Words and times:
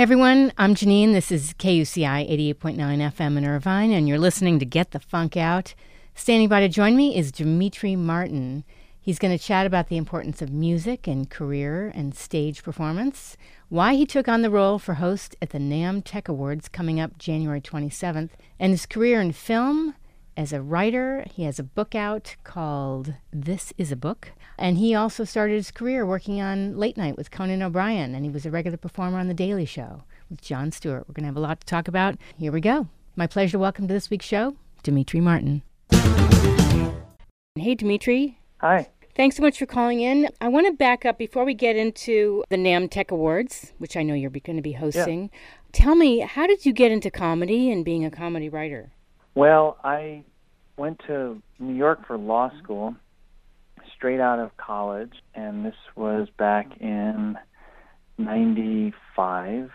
Hey 0.00 0.04
everyone, 0.04 0.50
I'm 0.56 0.74
Janine. 0.74 1.12
This 1.12 1.30
is 1.30 1.52
KUCI 1.58 2.26
88.9 2.56 2.76
FM 2.78 3.36
in 3.36 3.44
Irvine, 3.44 3.92
and 3.92 4.08
you're 4.08 4.18
listening 4.18 4.58
to 4.58 4.64
Get 4.64 4.92
the 4.92 4.98
Funk 4.98 5.36
Out. 5.36 5.74
Standing 6.14 6.48
by 6.48 6.60
to 6.60 6.70
join 6.70 6.96
me 6.96 7.14
is 7.14 7.30
Demetri 7.30 7.96
Martin. 7.96 8.64
He's 8.98 9.18
going 9.18 9.36
to 9.36 9.44
chat 9.44 9.66
about 9.66 9.88
the 9.88 9.98
importance 9.98 10.40
of 10.40 10.50
music 10.50 11.06
and 11.06 11.28
career 11.28 11.92
and 11.94 12.14
stage 12.14 12.62
performance, 12.62 13.36
why 13.68 13.94
he 13.94 14.06
took 14.06 14.26
on 14.26 14.40
the 14.40 14.48
role 14.48 14.78
for 14.78 14.94
host 14.94 15.36
at 15.42 15.50
the 15.50 15.58
NAMM 15.58 16.00
Tech 16.02 16.30
Awards 16.30 16.70
coming 16.70 16.98
up 16.98 17.18
January 17.18 17.60
27th, 17.60 18.30
and 18.58 18.72
his 18.72 18.86
career 18.86 19.20
in 19.20 19.32
film. 19.32 19.94
As 20.40 20.54
a 20.54 20.62
writer, 20.62 21.26
he 21.30 21.42
has 21.42 21.58
a 21.58 21.62
book 21.62 21.94
out 21.94 22.34
called 22.44 23.12
This 23.30 23.74
is 23.76 23.92
a 23.92 23.96
Book. 23.96 24.32
And 24.56 24.78
he 24.78 24.94
also 24.94 25.22
started 25.22 25.56
his 25.56 25.70
career 25.70 26.06
working 26.06 26.40
on 26.40 26.78
Late 26.78 26.96
Night 26.96 27.18
with 27.18 27.30
Conan 27.30 27.62
O'Brien, 27.62 28.14
and 28.14 28.24
he 28.24 28.30
was 28.30 28.46
a 28.46 28.50
regular 28.50 28.78
performer 28.78 29.18
on 29.18 29.28
The 29.28 29.34
Daily 29.34 29.66
Show 29.66 30.04
with 30.30 30.40
Jon 30.40 30.72
Stewart. 30.72 31.06
We're 31.06 31.12
going 31.12 31.24
to 31.24 31.28
have 31.28 31.36
a 31.36 31.40
lot 31.40 31.60
to 31.60 31.66
talk 31.66 31.88
about. 31.88 32.16
Here 32.38 32.50
we 32.50 32.62
go. 32.62 32.88
My 33.16 33.26
pleasure 33.26 33.52
to 33.52 33.58
welcome 33.58 33.86
to 33.86 33.92
this 33.92 34.08
week's 34.08 34.24
show, 34.24 34.56
Demetri 34.82 35.20
Martin. 35.20 35.60
Hey, 35.90 37.74
Demetri. 37.74 38.38
Hi. 38.62 38.88
Thanks 39.14 39.36
so 39.36 39.42
much 39.42 39.58
for 39.58 39.66
calling 39.66 40.00
in. 40.00 40.30
I 40.40 40.48
want 40.48 40.66
to 40.68 40.72
back 40.72 41.04
up 41.04 41.18
before 41.18 41.44
we 41.44 41.52
get 41.52 41.76
into 41.76 42.44
the 42.48 42.56
NAMM 42.56 42.90
Tech 42.90 43.10
Awards, 43.10 43.74
which 43.76 43.94
I 43.94 44.02
know 44.02 44.14
you're 44.14 44.30
going 44.30 44.56
to 44.56 44.62
be 44.62 44.72
hosting. 44.72 45.24
Yeah. 45.24 45.38
Tell 45.72 45.96
me, 45.96 46.20
how 46.20 46.46
did 46.46 46.64
you 46.64 46.72
get 46.72 46.90
into 46.90 47.10
comedy 47.10 47.70
and 47.70 47.84
being 47.84 48.06
a 48.06 48.10
comedy 48.10 48.48
writer? 48.48 48.92
Well, 49.34 49.78
I 49.84 50.24
went 50.80 50.98
to 51.06 51.40
New 51.58 51.74
York 51.74 52.06
for 52.06 52.16
law 52.16 52.50
school 52.62 52.96
straight 53.94 54.18
out 54.18 54.38
of 54.38 54.56
college, 54.56 55.12
and 55.34 55.64
this 55.64 55.74
was 55.94 56.26
back 56.38 56.80
in 56.80 57.36
95. 58.16 59.70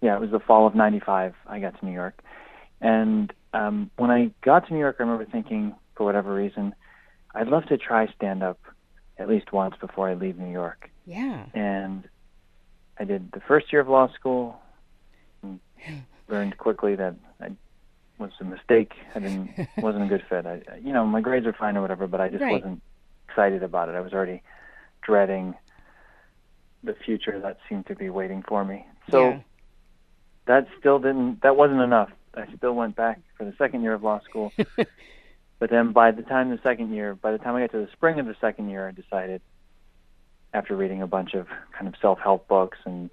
Yeah, 0.00 0.16
it 0.16 0.20
was 0.20 0.30
the 0.30 0.40
fall 0.40 0.66
of 0.66 0.74
95 0.74 1.34
I 1.46 1.60
got 1.60 1.78
to 1.78 1.84
New 1.84 1.92
York. 1.92 2.22
And 2.80 3.30
um, 3.52 3.90
when 3.96 4.10
I 4.10 4.30
got 4.42 4.66
to 4.66 4.72
New 4.72 4.80
York, 4.80 4.96
I 4.98 5.02
remember 5.02 5.26
thinking, 5.30 5.74
for 5.94 6.04
whatever 6.04 6.34
reason, 6.34 6.74
I'd 7.34 7.48
love 7.48 7.66
to 7.66 7.76
try 7.76 8.06
stand 8.16 8.42
up 8.42 8.58
at 9.18 9.28
least 9.28 9.52
once 9.52 9.74
before 9.78 10.08
I 10.08 10.14
leave 10.14 10.38
New 10.38 10.50
York. 10.50 10.90
Yeah. 11.04 11.44
And 11.52 12.08
I 12.98 13.04
did 13.04 13.32
the 13.32 13.40
first 13.40 13.70
year 13.70 13.82
of 13.82 13.88
law 13.88 14.10
school 14.14 14.58
and 15.42 15.60
learned 16.26 16.56
quickly 16.56 16.96
that 16.96 17.16
I 17.38 17.50
was 18.18 18.30
a 18.40 18.44
mistake. 18.44 18.92
I 19.14 19.20
didn't 19.20 19.68
wasn't 19.78 20.04
a 20.04 20.08
good 20.08 20.24
fit. 20.28 20.46
I 20.46 20.62
you 20.82 20.92
know, 20.92 21.06
my 21.06 21.20
grades 21.20 21.46
were 21.46 21.52
fine 21.52 21.76
or 21.76 21.82
whatever, 21.82 22.06
but 22.06 22.20
I 22.20 22.28
just 22.28 22.42
right. 22.42 22.52
wasn't 22.52 22.82
excited 23.28 23.62
about 23.62 23.88
it. 23.88 23.94
I 23.94 24.00
was 24.00 24.12
already 24.12 24.42
dreading 25.02 25.54
the 26.82 26.94
future 26.94 27.38
that 27.40 27.58
seemed 27.68 27.86
to 27.86 27.94
be 27.94 28.10
waiting 28.10 28.42
for 28.46 28.64
me. 28.64 28.86
So 29.10 29.30
yeah. 29.30 29.40
that 30.46 30.68
still 30.78 30.98
didn't 30.98 31.42
that 31.42 31.56
wasn't 31.56 31.80
enough. 31.80 32.10
I 32.34 32.46
still 32.56 32.74
went 32.74 32.96
back 32.96 33.20
for 33.36 33.44
the 33.44 33.54
second 33.56 33.82
year 33.82 33.94
of 33.94 34.02
law 34.02 34.20
school. 34.20 34.52
but 35.58 35.70
then 35.70 35.92
by 35.92 36.10
the 36.10 36.22
time 36.22 36.50
the 36.50 36.60
second 36.62 36.92
year, 36.92 37.14
by 37.14 37.32
the 37.32 37.38
time 37.38 37.54
I 37.56 37.60
got 37.60 37.72
to 37.72 37.78
the 37.78 37.92
spring 37.92 38.18
of 38.20 38.26
the 38.26 38.36
second 38.40 38.68
year, 38.68 38.88
I 38.88 38.92
decided 38.92 39.40
after 40.52 40.76
reading 40.76 41.02
a 41.02 41.06
bunch 41.06 41.34
of 41.34 41.48
kind 41.72 41.88
of 41.88 41.94
self-help 42.00 42.48
books 42.48 42.78
and 42.84 43.10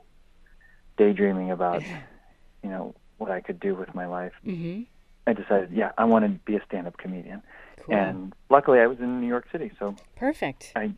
daydreaming 0.97 1.51
about, 1.51 1.83
you 2.63 2.69
know, 2.69 2.95
what 3.17 3.31
I 3.31 3.41
could 3.41 3.59
do 3.59 3.75
with 3.75 3.93
my 3.95 4.05
life. 4.05 4.33
Mm-hmm. 4.45 4.83
I 5.25 5.33
decided, 5.33 5.71
yeah, 5.71 5.91
I 5.97 6.05
want 6.05 6.25
to 6.25 6.29
be 6.45 6.55
a 6.55 6.61
stand-up 6.65 6.97
comedian. 6.97 7.41
Cool. 7.85 7.95
And 7.95 8.33
luckily, 8.49 8.79
I 8.79 8.87
was 8.87 8.99
in 8.99 9.21
New 9.21 9.27
York 9.27 9.45
City, 9.51 9.71
so 9.79 9.95
perfect. 10.15 10.71
I 10.75 10.93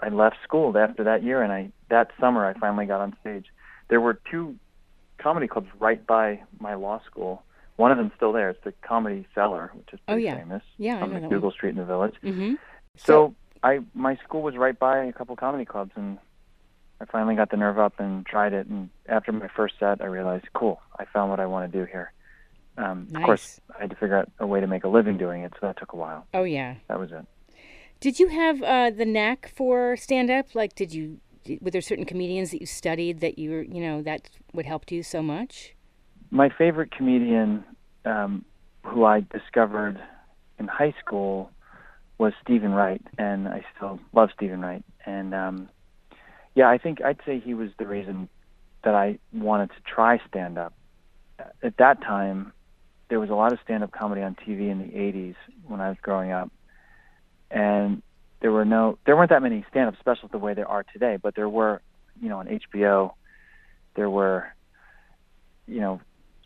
I 0.00 0.08
left 0.08 0.36
school 0.44 0.76
after 0.76 1.04
that 1.04 1.22
year, 1.22 1.42
and 1.42 1.52
I 1.52 1.72
that 1.88 2.10
summer 2.20 2.46
I 2.46 2.54
finally 2.58 2.86
got 2.86 3.00
on 3.00 3.16
stage. 3.20 3.46
There 3.88 4.00
were 4.00 4.20
two 4.30 4.56
comedy 5.18 5.48
clubs 5.48 5.68
right 5.80 6.04
by 6.06 6.42
my 6.60 6.74
law 6.74 7.00
school. 7.06 7.42
One 7.76 7.90
of 7.92 7.98
them's 7.98 8.12
still 8.16 8.32
there. 8.32 8.50
It's 8.50 8.62
the 8.64 8.72
Comedy 8.82 9.26
Cellar, 9.34 9.70
which 9.74 9.92
is 9.92 10.00
oh, 10.08 10.12
pretty 10.12 10.24
yeah. 10.24 10.36
famous 10.36 10.62
yeah, 10.78 10.96
on 11.02 11.14
I 11.14 11.20
know 11.20 11.28
MacDougal 11.28 11.42
one. 11.42 11.52
Street 11.52 11.70
in 11.70 11.76
the 11.76 11.84
Village. 11.84 12.14
Mm-hmm. 12.22 12.54
So, 12.96 13.04
So- 13.04 13.34
I 13.62 13.80
my 13.94 14.16
school 14.24 14.42
was 14.42 14.56
right 14.56 14.78
by 14.78 15.04
a 15.04 15.12
couple 15.12 15.34
comedy 15.34 15.64
clubs, 15.64 15.92
and 15.96 16.18
I 17.00 17.04
finally 17.06 17.34
got 17.34 17.50
the 17.50 17.56
nerve 17.56 17.78
up 17.78 17.98
and 17.98 18.24
tried 18.26 18.52
it. 18.52 18.66
And 18.66 18.90
after 19.08 19.32
my 19.32 19.48
first 19.48 19.74
set, 19.80 20.00
I 20.00 20.06
realized, 20.06 20.46
cool, 20.54 20.80
I 20.98 21.04
found 21.06 21.30
what 21.30 21.40
I 21.40 21.46
want 21.46 21.70
to 21.70 21.78
do 21.78 21.84
here. 21.84 22.12
Um, 22.78 23.08
Nice. 23.10 23.20
Of 23.20 23.26
course, 23.26 23.60
I 23.76 23.82
had 23.82 23.90
to 23.90 23.96
figure 23.96 24.16
out 24.16 24.30
a 24.38 24.46
way 24.46 24.60
to 24.60 24.66
make 24.66 24.84
a 24.84 24.88
living 24.88 25.18
doing 25.18 25.42
it, 25.42 25.52
so 25.54 25.66
that 25.66 25.76
took 25.76 25.92
a 25.92 25.96
while. 25.96 26.26
Oh 26.32 26.44
yeah. 26.44 26.76
That 26.88 26.98
was 26.98 27.10
it. 27.12 27.26
Did 28.00 28.20
you 28.20 28.28
have 28.28 28.62
uh, 28.62 28.90
the 28.90 29.04
knack 29.04 29.52
for 29.54 29.96
stand 29.96 30.30
up? 30.30 30.54
Like, 30.54 30.74
did 30.74 30.94
you? 30.94 31.20
Were 31.60 31.70
there 31.70 31.80
certain 31.80 32.04
comedians 32.04 32.50
that 32.52 32.60
you 32.60 32.66
studied 32.66 33.20
that 33.20 33.38
you 33.38 33.50
were, 33.50 33.62
you 33.62 33.80
know, 33.80 34.02
that 34.02 34.28
would 34.52 34.66
helped 34.66 34.92
you 34.92 35.02
so 35.02 35.22
much? 35.22 35.74
My 36.30 36.50
favorite 36.50 36.90
comedian, 36.92 37.64
um, 38.04 38.44
who 38.84 39.04
I 39.04 39.20
discovered 39.20 39.98
in 40.58 40.68
high 40.68 40.94
school, 41.00 41.50
was 42.18 42.34
Steven 42.42 42.72
Wright, 42.72 43.00
and 43.16 43.48
I 43.48 43.64
still 43.74 43.98
love 44.12 44.28
Steven 44.36 44.60
Wright. 44.60 44.84
And 45.06 45.34
um, 45.34 45.68
yeah, 46.54 46.68
I 46.68 46.78
think 46.78 47.02
I'd 47.02 47.18
say 47.24 47.40
he 47.40 47.54
was 47.54 47.70
the 47.78 47.86
reason 47.86 48.28
that 48.84 48.94
I 48.94 49.18
wanted 49.32 49.70
to 49.70 49.80
try 49.86 50.20
stand 50.28 50.58
up. 50.58 50.74
At 51.62 51.78
that 51.78 52.02
time, 52.02 52.52
there 53.08 53.20
was 53.20 53.30
a 53.30 53.34
lot 53.34 53.52
of 53.52 53.58
stand 53.64 53.82
up 53.82 53.90
comedy 53.92 54.22
on 54.22 54.34
TV 54.34 54.70
in 54.70 54.78
the 54.78 54.84
80s 54.84 55.34
when 55.66 55.80
I 55.80 55.88
was 55.88 55.98
growing 56.02 56.30
up. 56.32 56.50
And 57.50 58.02
there 58.40 58.52
were 58.52 58.64
no 58.64 58.98
there 59.06 59.16
weren't 59.16 59.30
that 59.30 59.42
many 59.42 59.64
stand 59.70 59.88
up 59.88 59.98
specials 59.98 60.30
the 60.30 60.38
way 60.38 60.54
there 60.54 60.68
are 60.68 60.84
today, 60.84 61.16
but 61.20 61.34
there 61.34 61.48
were, 61.48 61.80
you 62.20 62.28
know, 62.28 62.38
on 62.38 62.46
HBO 62.46 63.12
there 63.96 64.10
were 64.10 64.52
you 65.66 65.80
know, 65.80 66.00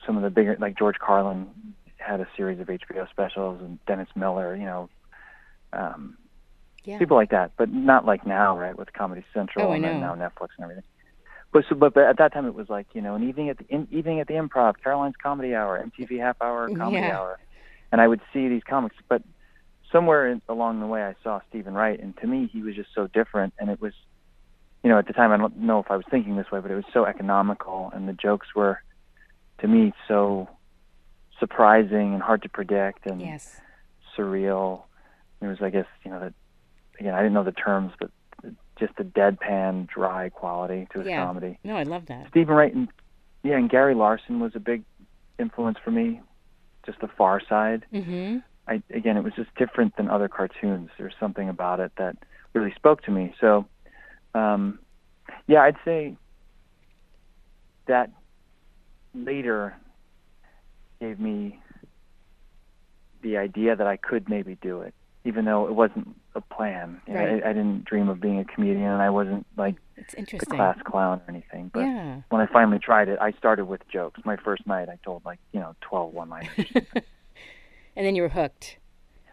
some 0.06 0.16
of 0.16 0.22
the 0.22 0.30
bigger 0.30 0.56
like 0.60 0.76
George 0.78 0.96
Carlin 0.98 1.48
had 1.98 2.20
a 2.20 2.26
series 2.36 2.58
of 2.60 2.66
HBO 2.66 3.08
specials 3.10 3.60
and 3.60 3.78
Dennis 3.86 4.08
Miller, 4.16 4.56
you 4.56 4.64
know, 4.64 4.88
um 5.72 6.16
Yeah. 6.84 6.98
people 6.98 7.16
like 7.16 7.30
that, 7.30 7.52
but 7.56 7.70
not 7.70 8.04
like 8.06 8.26
now, 8.26 8.58
right? 8.58 8.76
With 8.76 8.92
Comedy 8.92 9.24
Central 9.34 9.68
Oh, 9.68 9.72
and 9.72 9.82
now 9.82 10.14
Netflix 10.14 10.48
and 10.56 10.64
everything. 10.64 10.84
But 11.52 11.64
so, 11.68 11.74
but, 11.74 11.92
but 11.94 12.04
at 12.04 12.16
that 12.18 12.32
time 12.32 12.46
it 12.46 12.54
was 12.54 12.68
like 12.70 12.86
you 12.94 13.02
know 13.02 13.14
an 13.14 13.28
evening 13.28 13.50
at 13.50 13.58
the 13.58 13.64
in, 13.68 13.86
evening 13.90 14.20
at 14.20 14.26
the 14.26 14.34
Improv, 14.34 14.74
Caroline's 14.82 15.16
Comedy 15.22 15.54
Hour, 15.54 15.84
MTV 15.84 16.18
Half 16.18 16.40
Hour 16.40 16.68
Comedy 16.68 17.02
Yeah. 17.06 17.18
Hour, 17.18 17.38
and 17.92 18.00
I 18.00 18.08
would 18.08 18.20
see 18.32 18.48
these 18.48 18.62
comics. 18.68 18.96
But 19.08 19.22
somewhere 19.90 20.28
in, 20.28 20.40
along 20.48 20.80
the 20.80 20.86
way, 20.86 21.02
I 21.02 21.14
saw 21.22 21.40
Steven 21.50 21.74
Wright, 21.74 22.00
and 22.00 22.16
to 22.18 22.26
me, 22.26 22.48
he 22.50 22.62
was 22.62 22.74
just 22.74 22.88
so 22.94 23.06
different. 23.06 23.52
And 23.58 23.68
it 23.68 23.80
was, 23.82 23.92
you 24.82 24.88
know, 24.88 24.98
at 24.98 25.06
the 25.06 25.12
time, 25.12 25.30
I 25.30 25.36
don't 25.36 25.58
know 25.58 25.78
if 25.78 25.90
I 25.90 25.96
was 25.96 26.06
thinking 26.10 26.36
this 26.36 26.50
way, 26.50 26.60
but 26.60 26.70
it 26.70 26.74
was 26.74 26.86
so 26.92 27.04
economical, 27.04 27.90
and 27.94 28.08
the 28.08 28.14
jokes 28.14 28.48
were, 28.56 28.80
to 29.58 29.68
me, 29.68 29.92
so 30.08 30.48
surprising 31.38 32.14
and 32.14 32.22
hard 32.22 32.42
to 32.42 32.48
predict, 32.48 33.04
and 33.06 33.20
Yes. 33.20 33.60
surreal. 34.16 34.84
It 35.42 35.46
was, 35.48 35.60
I 35.60 35.68
guess, 35.68 35.86
you 36.02 36.10
know, 36.10 36.20
that 36.20 36.32
again, 36.98 37.12
I 37.14 37.18
didn't 37.18 37.34
know 37.34 37.44
the 37.44 37.52
terms, 37.52 37.92
but 38.00 38.10
just 38.78 38.92
a 38.98 39.04
deadpan, 39.04 39.88
dry 39.88 40.28
quality 40.30 40.88
to 40.92 41.00
his 41.00 41.08
Yeah. 41.08 41.24
comedy. 41.24 41.58
No, 41.64 41.76
I 41.76 41.82
love 41.82 42.06
that. 42.06 42.28
Steven 42.28 42.54
Wright 42.54 42.74
and 42.74 42.88
yeah, 43.42 43.56
and 43.56 43.68
Gary 43.68 43.94
Larson 43.94 44.38
was 44.40 44.52
a 44.54 44.60
big 44.60 44.84
influence 45.38 45.78
for 45.84 45.90
me. 45.90 46.20
Just 46.86 47.00
the 47.00 47.08
Far 47.08 47.40
Side. 47.48 47.84
Mm-hmm. 47.92 48.38
I 48.68 48.82
again, 48.94 49.16
it 49.16 49.24
was 49.24 49.32
just 49.34 49.54
different 49.56 49.96
than 49.96 50.08
other 50.08 50.28
cartoons. 50.28 50.90
There's 50.98 51.14
something 51.18 51.48
about 51.48 51.80
it 51.80 51.92
that 51.98 52.16
really 52.54 52.72
spoke 52.74 53.02
to 53.04 53.10
me. 53.10 53.34
So, 53.40 53.66
um, 54.34 54.78
yeah, 55.46 55.62
I'd 55.62 55.76
say 55.84 56.16
that 57.86 58.10
later 59.14 59.74
gave 61.00 61.18
me 61.18 61.60
the 63.22 63.36
idea 63.36 63.74
that 63.76 63.86
I 63.86 63.96
could 63.96 64.28
maybe 64.28 64.56
do 64.62 64.80
it, 64.82 64.94
even 65.24 65.44
though 65.44 65.66
it 65.66 65.74
wasn't 65.74 66.16
a 66.34 66.40
plan. 66.62 67.00
You 67.06 67.14
know, 67.14 67.20
Right. 67.20 67.42
I, 67.44 67.50
I 67.50 67.52
didn't 67.52 67.84
dream 67.84 68.08
of 68.08 68.20
being 68.20 68.38
a 68.38 68.44
comedian, 68.44 68.86
and 68.86 69.02
I 69.02 69.10
wasn't 69.10 69.46
like 69.56 69.76
It's 69.96 70.12
the 70.12 70.18
interesting. 70.20 70.56
class 70.56 70.78
clown 70.84 71.20
or 71.26 71.30
anything. 71.30 71.70
But 71.72 71.80
yeah. 71.80 72.20
when 72.30 72.40
I 72.40 72.46
finally 72.46 72.78
tried 72.78 73.08
it, 73.08 73.18
I 73.20 73.32
started 73.32 73.64
with 73.66 73.80
jokes. 73.88 74.20
My 74.24 74.36
first 74.36 74.66
night, 74.66 74.88
I 74.88 74.98
told 75.04 75.24
like 75.24 75.38
you 75.52 75.60
know 75.60 75.74
twelve 75.80 76.12
one-liners. 76.14 76.48
And 77.94 78.06
then 78.06 78.14
you 78.16 78.22
were 78.22 78.30
hooked. 78.30 78.78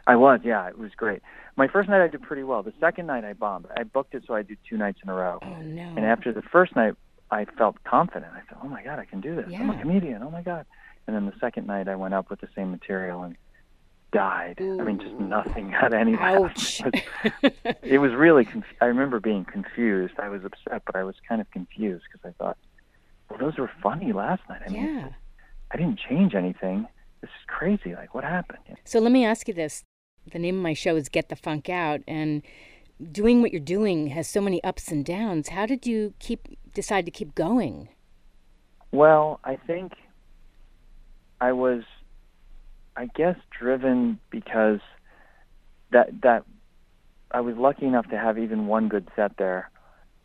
I 0.06 0.18
was, 0.18 0.42
yeah, 0.44 0.68
it 0.68 0.78
was 0.78 0.92
great. 0.98 1.22
My 1.56 1.70
first 1.70 1.88
night, 1.88 2.04
I 2.04 2.10
did 2.10 2.22
pretty 2.22 2.44
well. 2.44 2.62
The 2.62 2.74
second 2.78 3.06
night, 3.08 3.24
I 3.24 3.32
bombed. 3.32 3.68
I 3.78 3.84
booked 3.84 4.14
it 4.16 4.24
so 4.28 4.34
I 4.34 4.42
do 4.42 4.58
two 4.70 4.76
nights 4.76 5.00
in 5.02 5.08
a 5.10 5.14
row. 5.14 5.40
Oh 5.42 5.62
no. 5.62 5.94
And 5.96 6.00
after 6.00 6.34
the 6.34 6.42
first 6.42 6.76
night, 6.76 6.96
I 7.32 7.46
felt 7.46 7.82
confident. 7.86 8.34
I 8.34 8.42
thought, 8.42 8.60
oh 8.64 8.68
my 8.68 8.84
god, 8.84 9.00
I 9.00 9.06
can 9.06 9.22
do 9.22 9.34
this. 9.36 9.46
I'm 9.58 9.70
a 9.70 9.80
comedian. 9.80 10.24
Oh 10.24 10.30
my 10.30 10.42
god. 10.42 10.66
And 11.08 11.16
then 11.16 11.26
the 11.26 11.34
second 11.40 11.68
night, 11.68 11.88
I 11.88 11.96
went 11.96 12.14
up 12.14 12.30
with 12.30 12.42
the 12.42 12.50
same 12.56 12.70
material 12.72 13.24
and 13.24 13.38
died. 14.12 14.58
I 14.60 14.84
mean, 14.84 15.00
just 15.00 15.16
nothing 15.16 15.72
got 15.82 15.94
any. 15.94 16.16
Ouch. 16.18 16.82
it 17.84 18.00
was 18.00 18.14
really 18.14 18.46
conf- 18.46 18.66
i 18.82 18.86
remember 18.86 19.20
being 19.20 19.46
confused 19.46 20.14
i 20.20 20.30
was 20.30 20.44
upset 20.44 20.82
but 20.86 20.96
i 20.96 21.04
was 21.04 21.16
kind 21.28 21.42
of 21.42 21.50
confused 21.52 22.04
because 22.12 22.28
i 22.28 22.44
thought 22.44 22.58
well 23.30 23.40
those 23.40 23.58
were 23.58 23.70
funny 23.82 24.12
last 24.14 24.42
night 24.50 24.62
i 24.66 24.70
mean 24.70 24.84
yeah. 24.86 25.10
i 25.72 25.78
didn't 25.78 26.00
change 26.00 26.34
anything 26.36 26.88
this 27.22 27.30
is 27.30 27.46
crazy 27.48 27.94
like 27.96 28.14
what 28.14 28.24
happened 28.24 28.78
So 28.86 29.00
let 29.00 29.12
me 29.12 29.26
ask 29.26 29.48
you 29.48 29.54
this. 29.54 29.84
The 30.32 30.40
name 30.40 30.58
of 30.58 30.64
my 30.64 30.74
show 30.74 30.96
is 30.96 31.10
Get 31.10 31.30
the 31.30 31.36
Funk 31.36 31.70
Out 31.70 32.02
and 32.08 32.44
doing 33.12 33.42
what 33.42 33.52
you're 33.52 33.60
doing 33.62 34.08
has 34.08 34.30
so 34.30 34.42
many 34.42 34.64
ups 34.64 34.90
and 34.90 35.04
downs. 35.06 35.50
How 35.50 35.66
did 35.66 35.88
you 35.88 36.14
keep 36.20 36.48
decide 36.74 37.06
to 37.06 37.12
keep 37.12 37.36
going? 37.36 37.90
Well, 38.92 39.40
I 39.44 39.56
think 39.56 39.94
I 41.42 41.52
was, 41.52 41.84
I 43.00 43.06
guess, 43.16 43.38
driven 43.58 44.20
because 44.30 44.82
that 45.92 46.10
that 46.22 46.44
I 47.32 47.40
was 47.40 47.56
lucky 47.56 47.86
enough 47.86 48.10
to 48.10 48.18
have 48.18 48.38
even 48.38 48.68
one 48.68 48.90
good 48.90 49.08
set 49.16 49.38
there, 49.38 49.72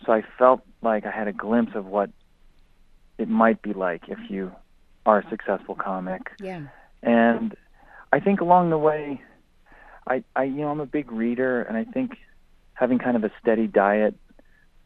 so 0.04 0.10
I 0.10 0.24
felt 0.36 0.62
like 0.82 1.06
I 1.06 1.12
had 1.12 1.28
a 1.28 1.32
glimpse 1.32 1.76
of 1.76 1.86
what 1.86 2.10
it 3.16 3.28
might 3.28 3.62
be 3.62 3.74
like 3.74 4.08
if 4.08 4.18
you 4.28 4.50
are 5.06 5.20
a 5.20 5.30
successful 5.30 5.76
comic. 5.76 6.22
Yeah. 6.40 6.64
And 7.00 7.56
I 8.12 8.18
think 8.18 8.40
along 8.40 8.70
the 8.70 8.78
way, 8.78 9.22
I, 10.08 10.24
I 10.34 10.42
you 10.42 10.62
know 10.62 10.70
I'm 10.70 10.80
a 10.80 10.86
big 10.86 11.12
reader, 11.12 11.62
and 11.62 11.76
I 11.76 11.84
think 11.84 12.16
having 12.72 12.98
kind 12.98 13.16
of 13.16 13.22
a 13.22 13.30
steady 13.40 13.68
diet 13.68 14.16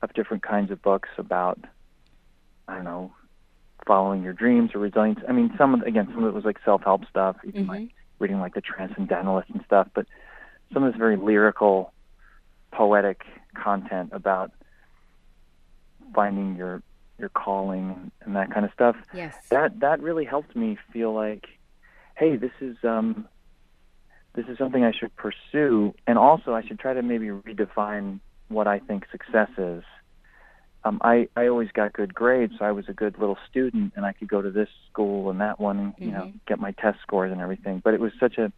of 0.03 0.13
different 0.13 0.43
kinds 0.43 0.71
of 0.71 0.83
books 0.83 1.09
about 1.17 1.59
I 2.69 2.75
don't 2.75 2.85
know 2.85 3.15
following 3.89 4.23
your 4.23 4.35
dreams 4.35 4.71
or 4.75 4.79
resilience. 4.81 5.19
I 5.29 5.33
mean, 5.33 5.51
some 5.59 5.75
of 5.75 5.83
again 5.83 6.07
some 6.15 6.23
of 6.23 6.29
it 6.29 6.35
was 6.35 6.45
like 6.45 6.59
self 6.65 6.83
help 6.85 7.03
stuff, 7.11 7.37
even 7.45 7.63
Mm-hmm. 7.63 7.71
like 7.71 7.91
reading 8.21 8.39
like 8.41 8.55
the 8.55 8.61
Transcendentalist 8.61 9.51
and 9.51 9.63
stuff, 9.65 9.89
but 9.95 10.07
some 10.73 10.85
of 10.85 10.93
this 10.93 10.99
very 10.99 11.17
lyrical, 11.17 11.93
poetic 12.75 13.23
content 13.57 14.11
about 14.13 14.53
finding 16.15 16.57
your 16.57 16.83
your 17.19 17.31
calling 17.31 18.11
and 18.23 18.37
that 18.37 18.53
kind 18.53 18.65
of 18.65 18.73
stuff 18.73 18.97
Yes. 19.13 19.35
that 19.51 19.81
that 19.81 20.01
really 20.01 20.25
helped 20.25 20.55
me 20.55 20.79
feel 20.93 21.13
like 21.13 21.45
hey 22.17 22.37
this 22.37 22.53
is 22.61 22.77
um 22.85 23.27
this 24.35 24.47
is 24.49 24.57
something 24.59 24.85
I 24.85 24.93
should 24.93 25.13
pursue 25.17 25.95
and 26.07 26.17
also 26.19 26.55
I 26.55 26.63
should 26.63 26.79
try 26.79 26.95
to 26.95 27.03
maybe 27.03 27.27
redefine 27.27 28.21
what 28.49 28.67
I 28.69 28.79
think 28.79 29.05
success 29.11 29.51
is 29.59 29.83
um 30.85 31.01
I 31.03 31.29
I 31.37 31.49
always 31.49 31.71
got 31.73 31.93
good 31.93 32.15
grades 32.15 32.55
so 32.59 32.65
I 32.65 32.73
was 32.73 32.89
a 32.89 32.93
good 32.93 33.19
little 33.19 33.39
student 33.49 33.93
and 33.97 34.05
I 34.07 34.13
could 34.13 34.29
go 34.29 34.43
to 34.43 34.51
this 34.51 34.69
school 34.91 35.31
and 35.31 35.41
that 35.41 35.59
one 35.61 35.79
and 35.79 35.95
you 35.99 36.13
know 36.13 36.25
Mhm. 36.25 36.41
get 36.47 36.59
my 36.61 36.73
test 36.73 37.01
scores 37.03 37.33
and 37.33 37.41
everything 37.41 37.81
but 37.85 37.95
it 37.95 38.01
was 38.01 38.13
such 38.21 38.39
a 38.39 38.53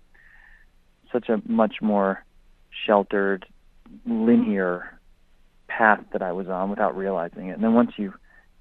such 1.12 1.28
a 1.28 1.42
much 1.46 1.76
more 1.82 2.24
sheltered 2.86 3.46
linear 4.06 5.00
path 5.68 6.04
that 6.12 6.22
I 6.22 6.32
was 6.32 6.48
on 6.48 6.70
without 6.70 6.96
realizing 6.96 7.48
it 7.48 7.52
and 7.52 7.64
then 7.64 7.74
once 7.74 7.92
you 7.98 8.12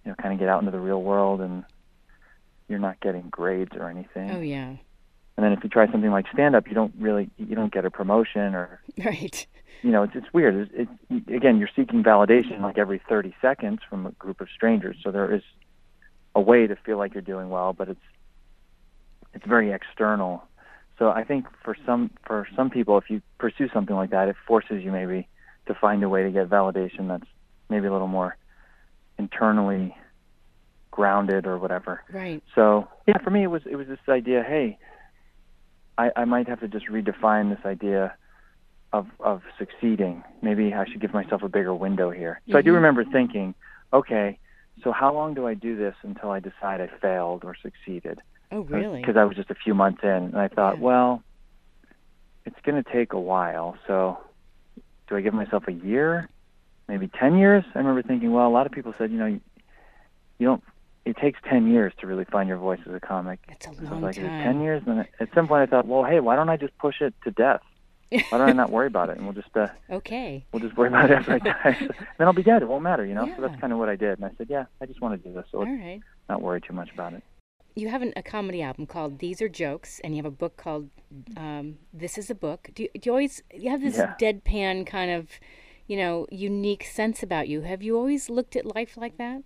you 0.06 0.12
know 0.12 0.16
kind 0.16 0.34
of 0.34 0.40
get 0.40 0.50
out 0.50 0.60
into 0.60 0.72
the 0.72 0.80
real 0.80 1.02
world 1.04 1.42
and 1.42 1.64
you're 2.68 2.80
not 2.80 3.00
getting 3.02 3.30
grades 3.30 3.76
or 3.76 3.90
anything. 3.90 4.32
Oh 4.32 4.42
yeah. 4.42 4.76
And 5.40 5.46
then 5.46 5.54
if 5.54 5.64
you 5.64 5.70
try 5.70 5.90
something 5.90 6.12
like 6.12 6.26
stand 6.34 6.54
up, 6.54 6.68
you 6.68 6.74
don't 6.74 6.94
really 7.00 7.30
you 7.38 7.56
don't 7.56 7.72
get 7.72 7.86
a 7.86 7.90
promotion 7.90 8.54
or 8.56 8.82
Right. 8.98 9.48
you 9.82 9.90
know 9.90 10.04
it's 10.04 10.12
it's 10.14 10.34
weird. 10.34 10.70
It's, 10.70 10.90
it's 11.10 11.30
again 11.30 11.60
you're 11.60 11.70
seeking 11.74 12.04
validation 12.04 12.60
like 12.60 12.78
every 12.78 13.02
30 13.08 13.34
seconds 13.42 13.80
from 13.90 14.06
a 14.06 14.12
group 14.12 14.42
of 14.42 14.50
strangers. 14.54 14.98
So 15.02 15.12
there 15.12 15.34
is 15.34 15.42
a 16.36 16.42
way 16.42 16.68
to 16.68 16.76
feel 16.76 16.98
like 16.98 17.14
you're 17.14 17.22
doing 17.22 17.50
well, 17.50 17.72
but 17.72 17.88
it's 17.88 18.02
it's 19.34 19.46
very 19.46 19.72
external. 19.72 20.44
So 20.98 21.10
I 21.10 21.24
think 21.24 21.46
for 21.64 21.74
some 21.86 22.12
for 22.28 22.46
some 22.54 22.70
people, 22.70 22.98
if 22.98 23.10
you 23.10 23.22
pursue 23.38 23.70
something 23.74 23.96
like 23.96 24.10
that, 24.10 24.28
it 24.28 24.36
forces 24.46 24.84
you 24.84 24.92
maybe 24.92 25.30
to 25.68 25.74
find 25.74 26.04
a 26.04 26.10
way 26.10 26.24
to 26.24 26.32
get 26.32 26.50
validation 26.50 27.08
that's 27.08 27.32
maybe 27.70 27.88
a 27.88 27.94
little 27.94 28.10
more 28.10 28.36
internally 29.18 29.96
grounded 30.92 31.48
or 31.48 31.58
whatever. 31.58 32.04
Right. 32.12 32.44
So 32.56 32.90
yeah, 33.08 33.20
for 33.20 33.30
me 33.30 33.44
it 33.44 33.48
was 33.48 33.62
it 33.66 33.78
was 33.78 33.88
this 33.88 34.00
idea. 34.10 34.44
Hey, 34.44 34.78
I, 36.00 36.12
I 36.16 36.25
might 36.25 36.48
have 36.48 36.62
to 36.62 36.68
just 36.68 36.88
redefine 36.88 37.50
this 37.54 37.66
idea 37.66 38.16
of 38.94 39.07
of 39.19 39.42
succeeding. 39.60 40.24
Maybe 40.42 40.74
I 40.74 40.86
should 40.86 41.01
give 41.01 41.13
myself 41.13 41.44
a 41.44 41.50
bigger 41.50 41.75
window 41.75 42.10
here. 42.10 42.42
So 42.50 42.57
I 42.57 42.62
do 42.62 42.72
Mhm. 42.72 42.75
remember 42.75 43.04
thinking, 43.06 43.54
okay, 43.94 44.40
so 44.81 44.92
how 44.92 45.13
long 45.13 45.34
do 45.34 45.46
I 45.46 45.54
do 45.54 45.75
this 45.75 45.96
until 46.04 46.31
I 46.31 46.40
decide 46.40 46.80
I 46.81 46.88
failed 46.88 47.44
or 47.44 47.54
succeeded? 47.56 48.19
Oh 48.51 48.62
really? 48.62 49.01
Because 49.01 49.18
I 49.18 49.25
was 49.25 49.36
just 49.36 49.51
a 49.51 49.56
few 49.63 49.75
months 49.75 50.01
in, 50.04 50.10
and 50.10 50.38
I 50.38 50.48
thought, 50.48 50.78
Yeah. 50.78 50.86
well, 50.86 51.24
it's 52.45 52.60
going 52.62 52.81
to 52.81 52.92
take 52.92 53.13
a 53.13 53.19
while. 53.19 53.78
So 53.86 54.18
do 55.07 55.18
I 55.18 55.22
give 55.22 55.34
myself 55.34 55.68
a 55.68 55.74
year? 55.74 56.30
Maybe 56.88 57.10
ten 57.10 57.38
years? 57.38 57.63
I 57.75 57.80
remember 57.80 58.02
thinking, 58.02 58.31
well, 58.31 58.48
a 58.48 58.56
lot 58.57 58.66
of 58.66 58.72
people 58.72 58.94
said, 58.98 59.12
you 59.12 59.18
know, 59.18 59.28
you, 59.28 59.42
you 60.40 60.48
don't. 60.48 60.63
It 61.06 61.18
takes 61.18 61.40
ten 61.50 61.68
years 61.72 61.94
to 62.00 62.07
really 62.07 62.25
find 62.25 62.48
your 62.48 62.57
voice 62.57 62.80
as 62.88 62.94
a 62.94 63.00
comic. 63.00 63.40
It's 63.48 63.68
a 63.68 63.74
So 63.74 63.84
long 63.84 64.01
like, 64.01 64.16
time. 64.16 64.44
ten 64.44 64.62
years? 64.62 64.84
And 64.86 65.00
then 65.00 65.06
at 65.19 65.30
some 65.34 65.48
point, 65.48 65.62
I 65.63 65.66
thought, 65.66 65.88
well, 65.88 66.04
hey, 66.04 66.19
why 66.19 66.36
don't 66.36 66.50
I 66.50 66.57
just 66.57 66.78
push 66.78 67.01
it 67.01 67.13
to 67.24 67.31
death? 67.31 67.62
Why 68.12 68.38
don't 68.38 68.42
I 68.50 68.54
not 68.54 68.72
worry 68.72 68.88
about 68.88 69.10
it, 69.10 69.18
and 69.18 69.25
we'll 69.25 69.36
just 69.36 69.56
uh, 69.56 69.68
Okay. 69.92 70.46
we'll 70.51 70.60
just 70.62 70.75
worry 70.78 70.90
about 70.90 71.10
it 71.10 71.16
after 71.18 71.34
I 71.34 71.40
die. 71.40 71.78
then 72.18 72.28
I'll 72.28 72.34
be 72.34 72.44
dead. 72.44 72.62
It 72.62 72.68
won't 72.68 72.84
matter, 72.84 73.06
you 73.06 73.13
know. 73.16 73.31
So 73.36 73.42
that's 73.42 73.60
kind 73.62 73.72
of 73.74 73.80
what 73.80 73.88
I 73.90 73.96
did. 73.96 74.19
And 74.19 74.25
I 74.25 74.31
said, 74.38 74.48
yeah, 74.50 74.66
I 74.81 74.86
just 74.86 75.01
want 75.01 75.22
to 75.22 75.30
do 75.30 75.34
this, 75.34 75.46
so 75.51 75.60
All 75.60 76.00
not 76.28 76.42
worry 76.42 76.62
too 76.62 76.74
much 76.74 76.90
about 76.94 77.13
it. 77.13 77.24
You 77.75 77.88
have 77.90 78.02
an, 78.02 78.13
a 78.16 78.24
comedy 78.24 78.62
album 78.62 78.88
called 78.88 79.19
These 79.19 79.42
Are 79.42 79.50
Jokes, 79.50 80.00
and 80.04 80.16
you 80.16 80.22
have 80.24 80.31
a 80.31 80.36
book 80.36 80.57
called 80.57 80.90
um, 81.38 81.78
This 81.94 82.18
Is 82.18 82.30
a 82.30 82.36
Book. 82.36 82.69
Do 82.74 82.84
you, 82.84 82.90
do 82.94 83.02
you 83.06 83.12
always 83.12 83.42
you 83.54 83.69
have 83.69 83.81
this 83.81 83.95
Yeah. 83.98 84.16
deadpan 84.19 84.86
kind 84.86 85.12
of, 85.12 85.30
you 85.88 85.95
know, 85.98 86.28
unique 86.31 86.84
sense 86.84 87.24
about 87.24 87.48
you? 87.48 87.62
Have 87.62 87.81
you 87.81 87.95
always 87.95 88.30
looked 88.30 88.56
at 88.56 88.66
life 88.66 88.98
like 88.98 89.18
that? 89.18 89.44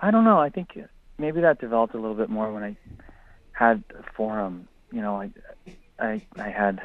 I 0.00 0.10
don't 0.10 0.24
know. 0.24 0.38
I 0.38 0.48
think 0.48 0.78
maybe 1.18 1.40
that 1.40 1.60
developed 1.60 1.94
a 1.94 1.98
little 1.98 2.16
bit 2.16 2.30
more 2.30 2.52
when 2.52 2.62
I 2.62 2.76
had 3.52 3.82
a 3.98 4.02
forum. 4.14 4.68
You 4.92 5.02
know, 5.02 5.20
I 5.20 5.30
I 5.98 6.22
I 6.36 6.48
had 6.48 6.80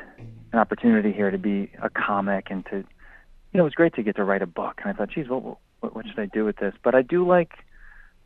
an 0.52 0.60
opportunity 0.60 1.12
here 1.12 1.32
to 1.32 1.38
be 1.38 1.72
a 1.82 1.90
comic 1.90 2.48
and 2.50 2.66
to, 2.68 2.78
you 2.78 2.86
know, 3.54 3.62
it 3.62 3.64
was 3.64 3.74
great 3.74 3.96
to 3.96 4.04
get 4.04 4.16
to 4.18 4.24
write 4.24 4.42
a 4.42 4.48
book. 4.48 4.82
And 4.82 4.92
I 4.92 4.94
thought, 4.94 5.10
geez, 5.10 5.30
what 5.30 5.44
what, 5.80 5.96
what 5.96 6.06
should 6.08 6.20
I 6.20 6.26
do 6.26 6.46
with 6.46 6.58
this? 6.58 6.74
But 6.84 6.96
I 6.96 7.02
do 7.02 7.26
like, 7.26 7.54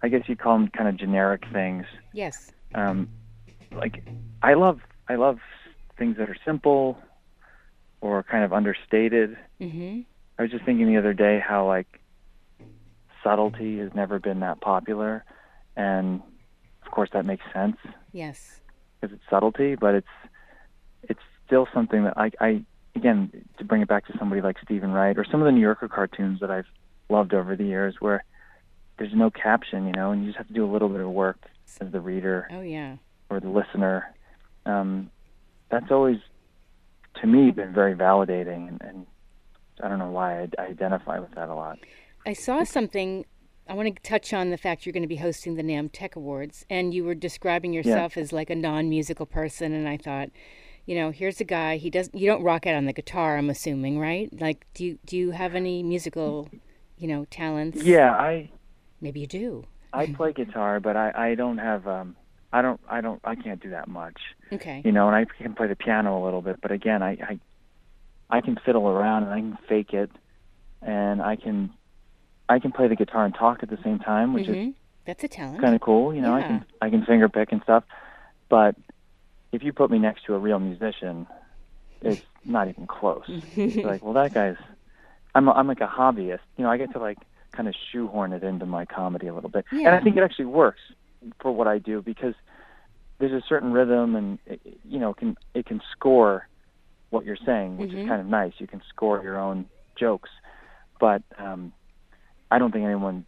I 0.01 0.09
guess 0.09 0.27
you 0.27 0.35
call 0.35 0.57
them 0.57 0.67
kind 0.69 0.89
of 0.89 0.97
generic 0.97 1.43
things. 1.51 1.85
Yes. 2.13 2.51
Um, 2.73 3.09
like 3.71 4.03
I 4.41 4.53
love 4.55 4.79
I 5.07 5.15
love 5.15 5.39
things 5.97 6.17
that 6.17 6.29
are 6.29 6.37
simple 6.45 6.97
or 8.01 8.23
kind 8.23 8.43
of 8.43 8.53
understated. 8.53 9.37
Mm-hmm. 9.59 10.01
I 10.37 10.41
was 10.41 10.51
just 10.51 10.63
thinking 10.63 10.87
the 10.87 10.97
other 10.97 11.13
day 11.13 11.39
how 11.45 11.67
like 11.67 11.98
subtlety 13.23 13.79
has 13.79 13.93
never 13.93 14.19
been 14.19 14.39
that 14.41 14.61
popular, 14.61 15.23
and 15.75 16.21
of 16.85 16.91
course 16.91 17.09
that 17.13 17.25
makes 17.25 17.43
sense 17.53 17.77
Yes. 18.11 18.59
because 18.99 19.15
it's 19.15 19.23
subtlety, 19.29 19.75
but 19.75 19.95
it's 19.95 20.07
it's 21.03 21.19
still 21.45 21.67
something 21.73 22.03
that 22.03 22.13
I, 22.17 22.31
I 22.39 22.63
again 22.95 23.31
to 23.57 23.63
bring 23.63 23.81
it 23.81 23.87
back 23.87 24.05
to 24.07 24.17
somebody 24.17 24.41
like 24.41 24.57
Steven 24.63 24.91
Wright 24.91 25.17
or 25.17 25.25
some 25.29 25.41
of 25.41 25.45
the 25.45 25.51
New 25.51 25.61
Yorker 25.61 25.87
cartoons 25.87 26.39
that 26.41 26.51
I've 26.51 26.67
loved 27.09 27.33
over 27.33 27.55
the 27.55 27.65
years, 27.65 27.95
where 27.99 28.23
there's 28.97 29.13
no 29.13 29.29
caption, 29.29 29.85
you 29.87 29.93
know, 29.93 30.11
and 30.11 30.21
you 30.21 30.27
just 30.29 30.37
have 30.37 30.47
to 30.47 30.53
do 30.53 30.65
a 30.65 30.71
little 30.71 30.89
bit 30.89 30.99
of 30.99 31.09
work 31.09 31.39
as 31.79 31.91
the 31.91 32.01
reader 32.01 32.47
Oh 32.51 32.61
yeah. 32.61 32.97
or 33.29 33.39
the 33.39 33.49
listener. 33.49 34.13
Um, 34.65 35.09
that's 35.71 35.89
always 35.91 36.17
to 37.21 37.27
me 37.27 37.51
been 37.51 37.73
very 37.73 37.95
validating, 37.95 38.67
and, 38.67 38.81
and 38.81 39.05
I 39.81 39.87
don't 39.87 39.99
know 39.99 40.09
why 40.11 40.41
I, 40.41 40.47
I 40.59 40.65
identify 40.67 41.19
with 41.19 41.31
that 41.35 41.47
a 41.49 41.55
lot. 41.55 41.79
I 42.25 42.33
saw 42.33 42.63
something. 42.63 43.25
I 43.67 43.73
want 43.73 43.95
to 43.95 44.01
touch 44.01 44.33
on 44.33 44.49
the 44.49 44.57
fact 44.57 44.85
you're 44.85 44.93
going 44.93 45.03
to 45.03 45.07
be 45.07 45.17
hosting 45.17 45.55
the 45.55 45.63
NAMM 45.63 45.91
Tech 45.93 46.15
Awards, 46.15 46.65
and 46.69 46.93
you 46.93 47.03
were 47.03 47.13
describing 47.15 47.71
yourself 47.71 48.17
as 48.17 48.33
like 48.33 48.49
a 48.49 48.55
non-musical 48.55 49.27
person, 49.27 49.73
and 49.73 49.87
I 49.87 49.95
thought, 49.97 50.29
you 50.85 50.95
know, 50.95 51.11
here's 51.11 51.39
a 51.39 51.43
guy. 51.43 51.77
He 51.77 51.89
doesn't. 51.91 52.15
You 52.15 52.25
don't 52.27 52.41
rock 52.43 52.65
out 52.65 52.73
on 52.75 52.85
the 52.85 52.93
guitar. 52.93 53.37
I'm 53.37 53.49
assuming, 53.49 53.99
right? 53.99 54.29
Like, 54.39 54.65
do 54.73 54.85
you 54.85 54.99
do 55.05 55.15
you 55.17 55.31
have 55.31 55.53
any 55.53 55.83
musical, 55.83 56.49
you 56.97 57.07
know, 57.07 57.25
talents? 57.25 57.83
Yeah, 57.83 58.11
I 58.11 58.49
Maybe 59.01 59.21
you 59.21 59.27
do. 59.27 59.65
I 59.93 60.07
play 60.07 60.33
guitar, 60.33 60.79
but 60.79 60.97
I 60.97 61.11
I 61.15 61.35
don't 61.35 61.59
have 61.59 61.87
um 61.87 62.15
I 62.51 62.61
don't 62.63 62.81
I 62.89 63.01
don't 63.01 63.19
I 63.23 63.35
can't 63.35 63.61
do 63.61 63.69
that 63.69 63.87
much, 63.87 64.17
Okay. 64.51 64.81
you 64.83 64.91
know. 64.91 65.07
And 65.07 65.15
I 65.15 65.25
can 65.25 65.53
play 65.53 65.67
the 65.67 65.75
piano 65.75 66.21
a 66.21 66.23
little 66.25 66.41
bit, 66.41 66.59
but 66.61 66.71
again, 66.71 67.03
I 67.03 67.11
I 67.11 67.39
I 68.37 68.41
can 68.41 68.57
fiddle 68.65 68.87
around 68.87 69.23
and 69.23 69.31
I 69.33 69.39
can 69.39 69.57
fake 69.67 69.93
it, 69.93 70.09
and 70.81 71.21
I 71.21 71.35
can 71.35 71.71
I 72.49 72.59
can 72.59 72.71
play 72.71 72.87
the 72.87 72.95
guitar 72.95 73.25
and 73.25 73.33
talk 73.33 73.59
at 73.63 73.69
the 73.69 73.77
same 73.83 73.99
time, 73.99 74.33
which 74.33 74.47
is 74.49 74.55
hmm 74.57 74.69
That's 75.05 75.23
a 75.23 75.27
talent. 75.27 75.61
kind 75.61 75.75
of 75.75 75.81
cool. 75.81 76.13
You 76.13 76.21
know, 76.21 76.33
I 76.33 76.41
can 76.41 76.65
I 76.81 76.89
can 76.89 77.05
finger 77.05 77.29
pick 77.29 77.51
and 77.51 77.61
stuff, 77.63 77.83
but 78.49 78.75
if 79.51 79.63
you 79.63 79.71
put 79.73 79.89
me 79.91 79.99
next 79.99 80.25
to 80.25 80.33
a 80.35 80.39
real 80.39 80.59
musician, 80.59 81.27
it's 82.01 82.21
not 82.45 82.67
even 82.67 82.87
close. 82.87 83.23
Like, 83.83 84.03
well, 84.03 84.13
that 84.13 84.33
guy's. 84.33 84.55
I'm 85.35 85.47
a, 85.47 85.51
I'm 85.51 85.67
like 85.67 85.81
a 85.81 85.87
hobbyist. 85.87 86.39
You 86.57 86.63
know, 86.63 86.71
I 86.71 86.77
get 86.77 86.91
to 86.93 86.99
like 86.99 87.19
kind 87.55 87.67
of 87.67 87.75
shoehorn 87.91 88.33
it 88.33 88.43
into 88.43 88.65
my 88.65 88.85
comedy 88.85 89.27
a 89.27 89.33
little 89.33 89.49
bit, 89.49 89.65
and 89.71 89.95
I 89.95 89.99
think 90.01 90.17
it 90.17 90.23
actually 90.23 90.45
works 90.45 90.79
for 91.41 91.51
what 91.51 91.67
I 91.67 91.77
do 91.77 92.01
because 92.01 92.33
there's 93.19 93.31
a 93.31 93.43
certain 93.47 93.71
rhythm, 93.71 94.15
and 94.15 94.39
it, 94.45 94.59
it, 94.65 94.77
you 94.83 94.99
know, 94.99 95.13
can 95.13 95.35
it 95.53 95.65
can 95.65 95.81
score 95.91 96.47
what 97.11 97.25
you're 97.25 97.37
saying, 97.45 97.77
which 97.77 97.91
Mhm. 97.91 98.03
is 98.03 98.07
kind 98.09 98.21
of 98.21 98.27
nice. 98.27 98.53
You 98.59 98.67
can 98.67 98.81
score 98.89 99.21
your 99.23 99.37
own 99.39 99.65
jokes, 99.99 100.29
but 100.99 101.21
um, 101.37 101.73
I 102.51 102.57
don't 102.59 102.71
think 102.71 102.85
anyone 102.85 103.25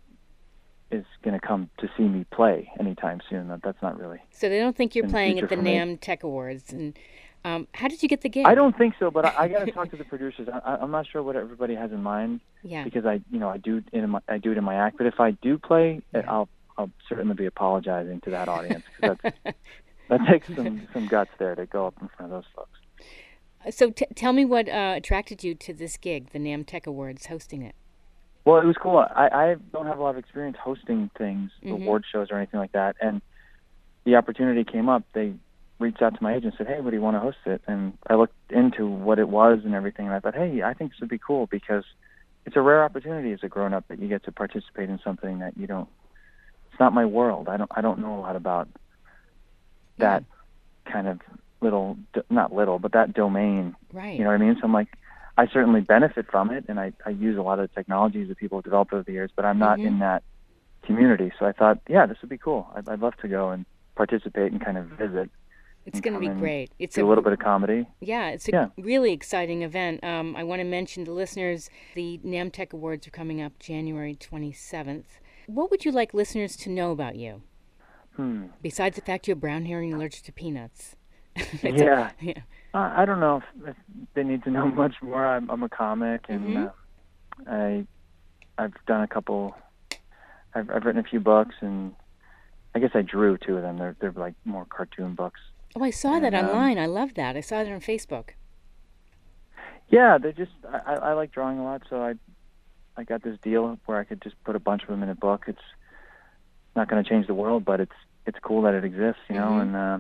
is 0.92 1.06
going 1.24 1.40
to 1.40 1.46
come 1.46 1.70
to 1.80 1.90
see 1.96 2.04
me 2.04 2.26
play 2.32 2.70
anytime 2.80 3.22
soon. 3.30 3.48
That 3.48 3.62
that's 3.64 3.82
not 3.82 3.98
really. 4.00 4.20
So 4.32 4.50
they 4.50 4.60
don't 4.60 4.76
think 4.76 4.96
you're 4.96 5.06
in 5.06 5.10
the 5.10 5.14
playing 5.14 5.40
at 5.40 5.50
the. 5.50 5.56
NAMM 5.56 6.00
Tech 6.02 6.24
Awards, 6.24 6.74
and 6.74 6.98
Um, 7.44 7.68
how 7.74 7.88
did 7.88 8.04
you 8.04 8.10
get 8.10 8.22
the 8.22 8.30
gig? 8.30 8.46
I 8.46 8.54
don't 8.54 8.78
think 8.78 8.94
so, 9.00 9.10
but 9.10 9.26
I, 9.26 9.34
I 9.38 9.48
got 9.48 9.66
to 9.66 9.72
talk 9.72 9.90
to 9.92 9.98
the 9.98 10.04
producers. 10.04 10.48
I, 10.48 10.76
I'm 10.76 10.92
not 10.92 11.08
sure 11.08 11.24
what 11.24 11.36
everybody 11.36 11.74
has 11.76 11.92
in 11.92 12.04
mind 12.04 12.40
yeah. 12.62 12.84
because 12.84 13.06
I, 13.06 13.22
you 13.32 13.40
know, 13.40 13.50
I 13.50 13.58
do 13.58 13.82
in 13.92 14.12
my, 14.12 14.20
I 14.28 14.38
do 14.38 14.52
it 14.52 14.58
in 14.58 14.64
my 14.64 14.76
act. 14.76 14.98
But 14.98 15.08
if 15.08 15.20
I 15.20 15.32
do 15.32 15.58
play, 15.58 16.02
Yeah. 16.14 16.24
I'll 16.28 16.50
I'll 16.78 16.92
certainly 17.10 17.34
be 17.36 17.46
apologizing 17.46 18.22
to 18.22 18.30
that 18.32 18.48
audience 18.48 18.84
because 19.00 19.18
that's 19.24 19.58
that 20.10 20.20
takes 20.28 20.48
some 20.56 20.88
some 20.94 21.08
guts 21.08 21.32
there 21.40 21.56
to 21.56 21.66
go 21.66 21.88
up 21.88 21.96
in 22.02 22.10
front 22.10 22.32
of 22.32 22.44
those 22.44 22.52
folks. 22.56 23.76
so 23.76 23.90
t- 23.90 24.06
tell 24.16 24.34
me 24.34 24.46
what 24.46 24.70
uh, 24.70 24.94
attracted 24.98 25.44
you 25.44 25.56
to 25.56 25.74
this 25.74 25.98
gig, 25.98 26.32
the 26.32 26.40
NAMM 26.40 26.66
Tech 26.68 26.86
Awards, 26.86 27.26
hosting 27.28 27.62
it. 27.64 27.76
Well, 28.46 28.60
it 28.60 28.66
was 28.66 28.76
cool. 28.82 28.98
I, 28.98 29.28
I 29.28 29.56
don't 29.72 29.86
have 29.86 30.00
a 30.00 30.02
lot 30.04 30.12
of 30.12 30.18
experience 30.18 30.58
hosting 30.62 31.10
things, 31.18 31.52
Mhm. 31.64 31.74
award 31.74 32.04
shows 32.12 32.32
or 32.32 32.38
anything 32.38 32.60
like 32.60 32.72
that, 32.72 32.96
and 33.02 33.22
the 34.06 34.16
opportunity 34.16 34.64
came 34.64 34.90
up. 34.90 35.04
They 35.14 35.34
reached 35.80 36.02
out 36.02 36.16
to 36.16 36.24
my 36.24 36.34
agent 36.34 36.56
and 36.58 36.58
said, 36.58 36.68
"Hey, 36.68 36.82
would 36.82 36.94
you 36.94 37.02
want 37.02 37.16
to 37.16 37.20
host 37.20 37.38
it?" 37.46 37.62
And 37.68 37.98
I 38.10 38.16
looked 38.16 38.34
into 38.50 38.88
what 38.88 39.20
it 39.20 39.30
was 39.30 39.64
and 39.64 39.76
everything, 39.76 40.08
and 40.08 40.16
I 40.16 40.20
thought, 40.20 40.36
"Hey, 40.36 40.64
I 40.64 40.74
think 40.74 40.92
this 40.92 41.00
would 41.02 41.10
be 41.10 41.20
cool 41.20 41.48
because 41.48 41.86
it's 42.46 42.56
a 42.56 42.62
rare 42.62 42.84
opportunity 42.84 43.32
as 43.32 43.44
a 43.44 43.48
grown-up 43.48 43.88
that 43.90 44.00
you 44.00 44.08
get 44.08 44.24
to 44.24 44.32
participate 44.32 44.90
in 44.90 45.00
something 45.04 45.40
that 45.40 45.56
you 45.56 45.68
don't. 45.68 45.90
It's 46.72 46.80
not 46.80 46.94
my 46.94 47.06
world. 47.06 47.48
I 47.48 47.58
don't. 47.58 47.72
I 47.76 47.82
don't 47.82 48.00
know 48.00 48.16
a 48.18 48.22
lot 48.22 48.36
about 48.36 48.68
that 50.00 50.24
kind 50.92 51.08
of 51.08 51.20
little, 51.62 51.98
not 52.32 52.52
little, 52.54 52.80
but 52.80 52.94
that 52.94 53.14
domain 53.14 53.76
Right. 53.94 54.18
you 54.18 54.24
know 54.24 54.32
what 54.32 54.42
I 54.42 54.44
mean? 54.44 54.56
So 54.56 54.62
I'm 54.64 54.74
like, 54.74 54.88
I 55.42 55.48
certainly 55.52 55.82
benefit 55.82 56.26
from 56.30 56.52
it, 56.52 56.66
and 56.68 56.80
I, 56.80 56.94
I 57.06 57.10
use 57.10 57.36
a 57.38 57.42
lot 57.42 57.58
of 57.60 57.68
the 57.68 57.74
technologies 57.74 58.28
that 58.30 58.38
people 58.38 58.60
have 58.60 58.64
developed 58.64 58.94
over 58.94 59.02
the 59.04 59.12
years, 59.12 59.32
but 59.36 59.44
I'm 59.44 59.58
not 59.58 59.80
Mhm. 59.80 59.86
in 59.88 60.00
that 60.00 60.22
community. 60.84 61.32
So 61.40 61.46
I 61.48 61.52
thought, 61.52 61.80
yeah, 61.90 62.06
this 62.06 62.18
would 62.22 62.30
be 62.30 62.38
cool. 62.38 62.68
I'd, 62.76 62.88
I'd 62.88 63.00
love 63.00 63.16
to 63.24 63.28
go 63.28 63.50
and 63.50 63.66
participate 63.96 64.52
and 64.52 64.64
kind 64.64 64.78
of 64.78 64.86
visit, 64.86 65.30
it's 65.88 66.00
going 66.00 66.14
to 66.14 66.20
be 66.20 66.28
great. 66.28 66.70
It's 66.78 66.98
a 67.00 67.04
little 67.04 67.24
bit 67.24 67.34
of 67.34 67.40
comedy. 67.40 67.88
Yeah, 68.02 68.30
it's 68.30 68.48
a 68.48 68.52
Yeah. 68.52 68.68
really 68.78 69.14
exciting 69.14 69.64
event. 69.64 70.04
Um, 70.04 70.36
I 70.36 70.44
want 70.44 70.60
to 70.60 70.64
mention 70.64 71.06
to 71.06 71.12
listeners 71.12 71.72
the 71.96 72.20
NAMM 72.24 72.52
Tech 72.54 72.72
Awards 72.74 73.08
are 73.08 73.12
coming 73.12 73.42
up 73.42 73.58
January 73.58 74.14
27th. 74.16 75.20
What 75.48 75.72
would 75.72 75.84
you 75.84 75.92
like 75.92 76.14
listeners 76.14 76.56
to 76.58 76.70
know 76.70 76.92
about 76.92 77.16
you, 77.16 77.42
Hmm. 78.16 78.44
besides 78.62 78.96
the 78.96 79.02
fact 79.02 79.28
you 79.28 79.32
have 79.34 79.42
brown 79.42 79.66
hair 79.66 79.80
and 79.80 79.90
you're 79.90 79.98
allergic 79.98 80.22
to 80.26 80.32
peanuts? 80.32 80.96
It's 81.36 81.82
a- 81.82 82.12
Yeah. 82.22 82.34
I, 82.74 83.06
don't 83.06 83.20
know 83.20 83.38
if, 83.64 83.70
if 83.70 83.76
they 84.14 84.24
need 84.24 84.44
to 84.44 84.50
know 84.52 84.66
much 84.84 84.96
more. 85.02 85.26
I'm, 85.26 85.50
I'm 85.50 85.64
a 85.64 85.70
comic, 85.70 86.26
and 86.30 86.42
Mhm. 86.58 86.68
uh, 86.68 87.52
I 87.52 87.86
I've 88.58 88.74
done 88.86 89.02
a 89.02 89.08
couple. 89.08 89.56
I've, 90.54 90.70
I've 90.70 90.86
written 90.86 91.00
a 91.04 91.08
few 91.08 91.20
books, 91.20 91.56
and 91.62 91.94
I 92.76 92.80
guess 92.80 92.92
I 92.94 93.02
drew 93.02 93.38
two 93.38 93.58
of 93.58 93.64
them. 93.64 93.78
They're 93.78 93.96
they're 94.00 94.12
like 94.12 94.36
more 94.46 94.66
cartoon 94.66 95.16
books. 95.16 95.40
Oh, 95.76 95.84
I 95.84 95.90
saw 95.90 96.20
that 96.20 96.34
And, 96.34 96.36
um, 96.36 96.50
online. 96.50 96.78
I 96.78 96.86
love 96.86 97.14
that. 97.16 97.36
I 97.38 97.42
saw 97.42 97.64
that 97.64 97.72
on 97.72 97.80
Facebook. 97.80 98.32
Yeah, 99.90 100.18
they 100.18 100.32
just 100.34 100.52
I, 100.70 100.96
I 100.96 101.14
like 101.14 101.32
drawing 101.32 101.60
a 101.60 101.64
lot, 101.64 101.82
so 101.90 102.02
I 102.02 102.14
I 102.98 103.04
got 103.04 103.24
this 103.24 103.38
deal 103.42 103.78
where 103.86 103.98
I 104.00 104.04
could 104.04 104.22
just 104.22 104.42
put 104.44 104.56
a 104.56 104.60
bunch 104.60 104.84
of 104.84 104.90
them 104.90 105.04
in 105.04 105.10
a 105.10 105.16
book. 105.16 105.46
It's 105.48 105.60
not 106.76 106.88
going 106.90 107.04
to 107.04 107.10
change 107.10 107.28
the 107.28 107.34
world, 107.34 107.66
but 107.66 107.80
it's 107.80 107.96
it's 108.26 108.38
cool 108.42 108.62
that 108.64 108.74
it 108.74 108.84
exists, 108.86 109.22
you 109.30 109.36
know. 109.36 109.52
Mhm. 109.54 109.62
And 109.62 109.76
uh, 109.76 109.98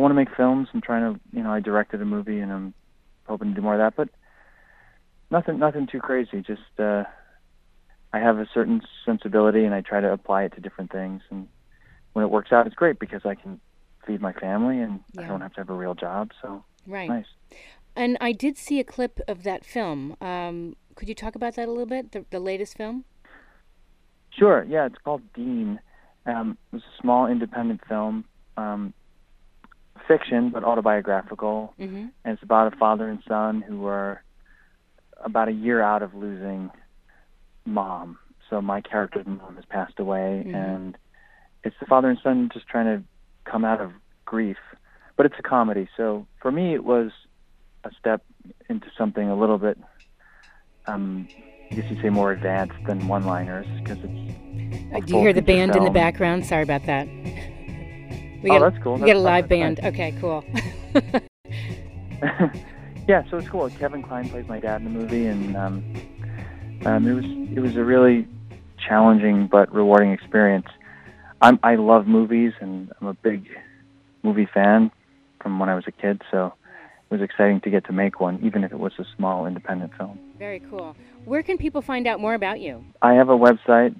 I 0.00 0.02
want 0.02 0.12
to 0.12 0.16
make 0.16 0.34
films. 0.34 0.68
I'm 0.72 0.80
trying 0.80 1.12
to, 1.12 1.20
you 1.30 1.42
know, 1.42 1.52
I 1.52 1.60
directed 1.60 2.00
a 2.00 2.06
movie, 2.06 2.38
and 2.38 2.50
I'm 2.50 2.74
hoping 3.28 3.50
to 3.50 3.54
do 3.54 3.60
more 3.60 3.74
of 3.74 3.80
that. 3.80 3.96
But 3.96 4.08
nothing 5.30 5.58
nothing 5.58 5.86
too 5.86 6.00
crazy. 6.00 6.40
Just 6.40 6.62
uh, 6.78 7.04
I 8.10 8.18
have 8.18 8.38
a 8.38 8.48
certain 8.54 8.80
sensibility, 9.04 9.66
and 9.66 9.74
I 9.74 9.82
try 9.82 10.00
to 10.00 10.10
apply 10.10 10.44
it 10.44 10.54
to 10.54 10.60
different 10.62 10.90
things. 10.90 11.20
And 11.28 11.48
when 12.14 12.24
it 12.24 12.30
works 12.30 12.50
out, 12.50 12.66
it's 12.66 12.74
great 12.74 12.98
because 12.98 13.26
I 13.26 13.34
can 13.34 13.60
feed 14.06 14.22
my 14.22 14.32
family, 14.32 14.80
and 14.80 15.00
I 15.18 15.26
don't 15.26 15.42
have 15.42 15.52
to 15.52 15.60
have 15.60 15.68
a 15.68 15.74
real 15.74 15.94
job. 15.94 16.30
So 16.40 16.64
Right. 16.86 17.10
nice. 17.10 17.26
And 17.94 18.16
I 18.22 18.32
did 18.32 18.56
see 18.56 18.80
a 18.80 18.84
clip 18.84 19.20
of 19.28 19.42
that 19.42 19.66
film. 19.66 20.16
Um, 20.22 20.76
could 20.94 21.10
you 21.10 21.14
talk 21.14 21.34
about 21.34 21.56
that 21.56 21.68
a 21.68 21.70
little 21.70 21.84
bit? 21.84 22.12
The, 22.12 22.24
the 22.30 22.40
latest 22.40 22.74
film? 22.78 23.04
Sure. 24.30 24.64
Yeah, 24.66 24.86
it's 24.86 24.96
called 25.04 25.20
Dean. 25.34 25.78
Um, 26.24 26.56
it 26.72 26.76
was 26.76 26.82
a 26.82 27.02
small 27.02 27.26
independent 27.26 27.82
film, 27.86 28.24
um, 28.56 28.94
fiction 30.10 30.50
but 30.50 30.64
autobiographical, 30.64 31.72
Mm-hmm. 31.78 32.06
and 32.24 32.34
it's 32.34 32.42
about 32.42 32.72
a 32.72 32.76
father 32.76 33.08
and 33.08 33.20
son 33.28 33.60
who 33.62 33.86
are 33.86 34.22
about 35.24 35.46
a 35.48 35.52
year 35.52 35.80
out 35.80 36.02
of 36.02 36.14
losing 36.14 36.70
mom. 37.64 38.18
So 38.48 38.60
my 38.60 38.80
character's 38.80 39.26
mom 39.26 39.54
has 39.54 39.64
passed 39.66 40.00
away, 40.00 40.42
Mhm. 40.44 40.54
and 40.54 40.98
it's 41.62 41.76
the 41.78 41.86
father 41.86 42.08
and 42.10 42.18
son 42.24 42.48
just 42.52 42.66
trying 42.66 42.86
to 42.86 43.04
come 43.44 43.64
out 43.64 43.80
of 43.80 43.92
grief. 44.24 44.56
But 45.16 45.26
it's 45.26 45.38
a 45.38 45.42
comedy, 45.42 45.88
so 45.96 46.26
for 46.42 46.50
me 46.50 46.74
it 46.74 46.84
was 46.84 47.12
a 47.84 47.90
step 48.00 48.22
into 48.68 48.88
something 48.98 49.28
a 49.28 49.36
little 49.36 49.58
bit, 49.58 49.78
um, 50.86 51.28
I 51.70 51.74
guess 51.76 51.88
you'd 51.90 52.02
say 52.02 52.10
more 52.10 52.32
advanced 52.32 52.74
than 52.86 53.06
one-liners 53.06 53.66
because 53.78 53.98
it's. 54.02 54.94
Uh, 54.94 55.00
do 55.06 55.14
you 55.14 55.20
hear 55.20 55.32
the 55.32 55.42
band 55.42 55.76
in 55.76 55.84
the 55.84 55.90
background? 55.90 56.44
Sorry 56.46 56.64
about 56.64 56.84
that. 56.86 57.06
We 58.42 58.50
Oh, 58.50 58.58
got, 58.58 58.72
that's 58.72 58.82
cool. 58.82 58.94
We 58.96 59.06
got 59.06 59.16
a 59.16 59.18
live 59.18 59.48
that's 59.48 59.78
band. 59.78 59.80
Okay, 59.84 60.14
cool. 60.20 60.44
yeah, 63.08 63.22
so 63.30 63.38
it's 63.38 63.48
cool. 63.48 63.68
Kevin 63.70 64.02
Kline 64.02 64.28
plays 64.28 64.46
my 64.48 64.60
dad 64.60 64.82
in 64.82 64.92
the 64.92 64.98
movie, 64.98 65.26
and 65.26 65.56
um, 65.56 65.84
um, 66.86 67.06
it 67.06 67.14
was 67.14 67.24
it 67.56 67.60
was 67.60 67.76
a 67.76 67.84
really 67.84 68.26
challenging 68.78 69.46
but 69.46 69.72
rewarding 69.74 70.12
experience. 70.12 70.66
I'm 71.40 71.58
I 71.62 71.76
love 71.76 72.06
movies, 72.06 72.52
and 72.60 72.92
I'm 73.00 73.06
a 73.08 73.14
big 73.14 73.48
movie 74.22 74.48
fan 74.52 74.90
from 75.40 75.58
when 75.58 75.68
I 75.68 75.74
was 75.74 75.84
a 75.86 75.92
kid. 75.92 76.22
So 76.30 76.54
it 77.10 77.14
was 77.14 77.22
exciting 77.22 77.60
to 77.62 77.70
get 77.70 77.84
to 77.86 77.92
make 77.92 78.20
one, 78.20 78.38
even 78.42 78.64
if 78.64 78.72
it 78.72 78.78
was 78.78 78.92
a 78.98 79.04
small 79.16 79.46
independent 79.46 79.94
film. 79.96 80.18
Very 80.38 80.60
cool. 80.70 80.96
Where 81.24 81.42
can 81.42 81.58
people 81.58 81.82
find 81.82 82.06
out 82.06 82.20
more 82.20 82.34
about 82.34 82.60
you? 82.60 82.84
I 83.02 83.14
have 83.14 83.28
a 83.28 83.36
website 83.36 83.94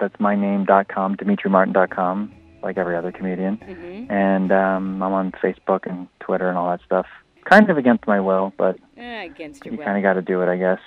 that's 0.00 0.14
myname.com, 0.16 1.16
demetrimartin.com, 1.16 2.32
like 2.62 2.76
every 2.78 2.96
other 2.96 3.12
comedian, 3.12 3.56
Mm-hmm. 3.58 4.12
and 4.12 4.52
um, 4.52 5.02
I'm 5.02 5.12
on 5.12 5.32
Facebook 5.32 5.86
and 5.88 6.08
Twitter 6.20 6.48
and 6.48 6.58
all 6.58 6.70
that 6.70 6.80
stuff. 6.84 7.06
Kind 7.44 7.70
of 7.70 7.78
against 7.78 8.06
my 8.06 8.20
will, 8.20 8.52
but 8.58 8.76
Uh, 8.98 9.02
against 9.24 9.64
your 9.64 9.74
you 9.74 9.80
kind 9.82 9.96
of 9.96 10.02
got 10.02 10.14
to 10.14 10.22
do 10.22 10.42
it, 10.42 10.48
I 10.48 10.56
guess. 10.56 10.80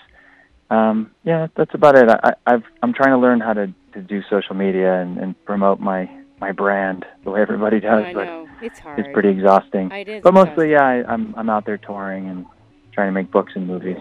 Um, 0.69 1.11
yeah, 1.23 1.47
that's 1.55 1.73
about 1.73 1.95
it. 1.95 2.09
I, 2.09 2.33
I've 2.45 2.63
I'm 2.81 2.93
trying 2.93 3.11
to 3.11 3.17
learn 3.17 3.39
how 3.41 3.53
to, 3.53 3.67
to 3.93 4.01
do 4.01 4.21
social 4.29 4.55
media 4.55 5.01
and, 5.01 5.17
and 5.17 5.45
promote 5.45 5.79
my 5.79 6.09
my 6.39 6.51
brand 6.51 7.05
the 7.23 7.29
way 7.31 7.41
everybody 7.41 7.79
does, 7.79 8.03
I 8.05 8.13
but 8.13 8.23
know. 8.25 8.49
It's 8.61 8.79
hard. 8.79 8.99
it's 8.99 9.09
pretty 9.13 9.29
exhausting. 9.29 9.91
It 9.91 10.07
is 10.07 10.23
But 10.23 10.33
mostly, 10.33 10.71
yeah, 10.71 10.83
I, 10.85 11.03
I'm 11.11 11.33
I'm 11.37 11.49
out 11.49 11.65
there 11.65 11.77
touring 11.77 12.27
and 12.29 12.45
trying 12.93 13.07
to 13.09 13.11
make 13.11 13.31
books 13.31 13.53
and 13.55 13.67
movies. 13.67 13.97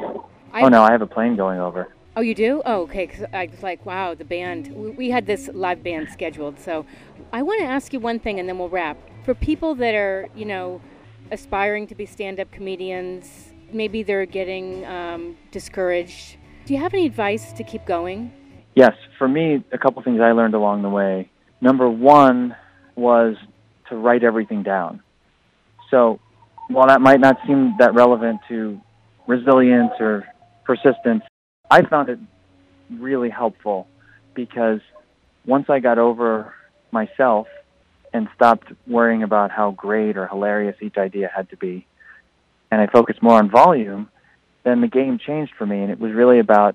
I- 0.53 0.62
oh 0.62 0.69
no, 0.69 0.83
I 0.83 0.93
have 0.93 1.03
a 1.03 1.07
plane 1.07 1.37
going 1.37 1.61
over. 1.61 1.89
Oh, 2.17 2.23
you 2.23 2.35
do? 2.35 2.61
Oh, 2.67 2.83
okay. 2.83 3.07
'cause 3.07 3.25
I 3.33 3.47
was 3.47 3.62
like, 3.62 3.87
wow, 3.87 4.15
the 4.15 4.25
band. 4.25 4.69
We, 4.75 4.91
we 4.91 5.11
had 5.11 5.27
this 5.27 5.49
live 5.55 5.83
band 5.83 6.09
scheduled. 6.11 6.59
So 6.59 6.85
I 7.33 7.43
want 7.43 7.61
to 7.61 7.67
ask 7.67 7.93
you 7.93 8.01
one 8.01 8.19
thing 8.19 8.41
and 8.41 8.49
then 8.49 8.59
we'll 8.59 8.69
wrap. 8.69 8.99
For 9.25 9.35
people 9.35 9.77
that 9.77 9.95
are, 9.95 10.29
you 10.35 10.45
know, 10.45 10.81
aspiring 11.31 11.87
to 11.89 11.95
be 11.95 12.05
stand 12.05 12.41
up 12.41 12.51
comedians, 12.51 13.53
maybe 13.73 14.03
they're 14.03 14.27
getting 14.27 14.85
um, 14.87 15.37
discouraged. 15.53 16.37
Do 16.65 16.75
you 16.75 16.81
have 16.81 16.93
any 16.93 17.07
advice 17.07 17.53
to 17.53 17.63
keep 17.63 17.87
going? 17.87 18.33
Yes, 18.75 18.93
for 19.17 19.29
me, 19.29 19.63
a 19.73 19.79
couple 19.79 20.03
things 20.03 20.21
I 20.21 20.33
learned 20.33 20.55
along 20.55 20.83
the 20.83 20.89
way. 20.89 21.31
Number 21.61 21.89
one 21.89 22.57
was 22.97 23.37
to 23.91 23.97
write 23.97 24.25
everything 24.25 24.63
down. 24.65 25.01
So 25.91 26.19
while 26.69 26.89
that 26.89 27.01
might 27.01 27.21
not 27.21 27.37
seem 27.47 27.75
that 27.79 27.95
relevant 27.95 28.41
to 28.49 28.81
resilience 29.29 29.93
or 30.01 30.25
persistence, 30.65 31.23
I 31.71 31.83
found 31.83 32.09
it 32.09 32.19
really 32.91 33.31
helpful 33.31 33.87
because 34.35 34.81
once 35.47 35.67
I 35.69 35.79
got 35.79 35.99
over 35.99 36.55
myself 36.92 37.47
and 38.12 38.28
stopped 38.35 38.73
worrying 38.87 39.23
about 39.23 39.50
how 39.50 39.70
great 39.70 40.16
or 40.16 40.26
hilarious 40.26 40.76
each 40.80 40.97
idea 40.99 41.30
had 41.35 41.49
to 41.50 41.56
be, 41.56 41.87
and 42.70 42.80
I 42.80 42.87
focused 42.87 43.23
more 43.23 43.38
on 43.38 43.50
volume, 43.50 44.09
then 44.64 44.80
the 44.80 44.88
game 44.88 45.18
changed 45.18 45.52
for 45.56 45.66
me, 45.66 45.82
and 45.82 45.90
it 45.90 45.99
was 45.99 46.12
really 46.12 46.38
about 46.38 46.75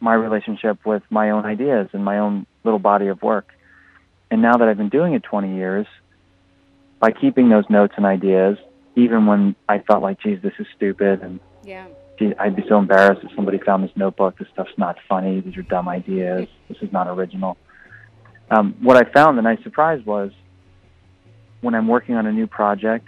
my 0.00 0.14
relationship 0.14 0.84
with 0.84 1.02
my 1.10 1.30
own 1.30 1.44
ideas 1.44 1.88
and 1.92 2.04
my 2.04 2.18
own 2.18 2.46
little 2.62 2.78
body 2.78 3.08
of 3.08 3.22
work. 3.22 3.48
And 4.30 4.42
now 4.42 4.56
that 4.56 4.68
I've 4.68 4.76
been 4.76 4.88
doing 4.88 5.14
it 5.14 5.22
20 5.22 5.54
years, 5.56 5.86
by 7.00 7.10
keeping 7.12 7.48
those 7.48 7.64
notes 7.68 7.94
and 7.96 8.06
ideas, 8.06 8.58
even 8.96 9.26
when 9.26 9.54
I 9.68 9.80
felt 9.80 10.02
like, 10.02 10.20
geez, 10.20 10.40
this 10.42 10.54
is 10.58 10.66
stupid, 10.76 11.22
and 11.22 11.40
Yeah. 11.64 11.86
I'd 12.38 12.54
be 12.54 12.64
so 12.68 12.78
embarrassed 12.78 13.22
if 13.24 13.34
somebody 13.34 13.58
found 13.58 13.82
this 13.82 13.90
notebook. 13.96 14.38
This 14.38 14.48
stuff's 14.52 14.78
not 14.78 14.96
funny. 15.08 15.40
These 15.40 15.56
are 15.56 15.62
dumb 15.62 15.88
ideas. 15.88 16.48
This 16.68 16.78
is 16.80 16.92
not 16.92 17.08
original. 17.08 17.56
Um, 18.54 18.76
what 18.80 18.96
I 18.96 19.10
found, 19.10 19.36
the 19.36 19.42
nice 19.42 19.62
surprise 19.64 20.04
was, 20.04 20.30
when 21.60 21.74
I'm 21.74 21.88
working 21.88 22.14
on 22.14 22.26
a 22.26 22.32
new 22.32 22.46
project, 22.46 23.06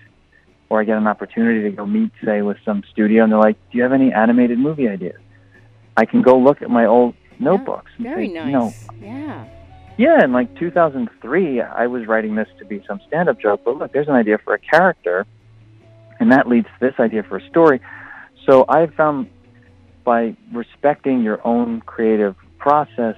or 0.69 0.81
I 0.81 0.85
get 0.85 0.97
an 0.97 1.07
opportunity 1.07 1.63
to 1.63 1.71
go 1.71 1.87
meet, 1.87 2.11
say, 2.25 2.43
with 2.43 2.57
some 2.65 2.83
studio, 2.91 3.23
and 3.23 3.31
they're 3.33 3.39
like, 3.39 3.57
"Do 3.71 3.79
you 3.79 3.85
have 3.85 3.93
any 3.93 4.13
animated 4.13 4.59
movie 4.59 4.89
ideas?" 4.89 5.21
I 5.97 6.05
can 6.05 6.23
go 6.23 6.37
look 6.39 6.63
at 6.63 6.71
my 6.71 6.87
old 6.87 7.15
notebooks. 7.39 7.93
and 7.97 8.07
Very 8.07 8.29
say, 8.29 8.35
nice. 8.35 8.47
You 8.47 8.53
know, 8.53 8.73
Yeah. 9.01 9.45
yeah, 9.99 10.25
in 10.25 10.33
like 10.33 10.55
2003, 10.59 11.61
I 11.61 11.87
was 11.87 12.07
writing 12.07 12.35
this 12.35 12.49
to 12.59 12.65
be 12.65 12.83
some 12.89 13.01
stand-up 13.07 13.39
joke, 13.41 13.61
but 13.65 13.77
look, 13.79 13.93
there's 13.93 14.09
an 14.09 14.15
idea 14.15 14.39
for 14.39 14.55
a 14.55 14.59
character, 14.59 15.27
And 16.19 16.33
that 16.33 16.49
leads 16.49 16.67
to 16.67 16.81
this 16.81 16.99
idea 16.99 17.23
for 17.25 17.37
a 17.37 17.47
story. 17.47 17.79
So 18.47 18.65
I've 18.71 18.95
found 18.95 19.29
by 20.03 20.35
respecting 20.51 21.21
your 21.23 21.47
own 21.47 21.83
creative 21.83 22.35
process 22.59 23.17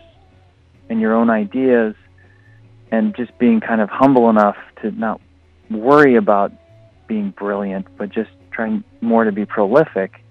and 0.91 1.01
your 1.01 1.15
own 1.15 1.31
ideas 1.31 1.95
and 2.91 3.15
just 3.17 3.37
being 3.39 3.61
kind 3.61 3.81
of 3.81 3.89
humble 3.91 4.31
enough 4.31 4.57
to 4.83 4.91
not 4.93 5.21
worry 5.71 6.15
about 6.17 6.53
being 7.07 7.31
brilliant, 7.31 7.87
but 7.97 8.11
just 8.11 8.31
trying 8.51 8.85
more 9.01 9.25
to 9.25 9.33
be 9.33 9.45
prolific, 9.47 10.23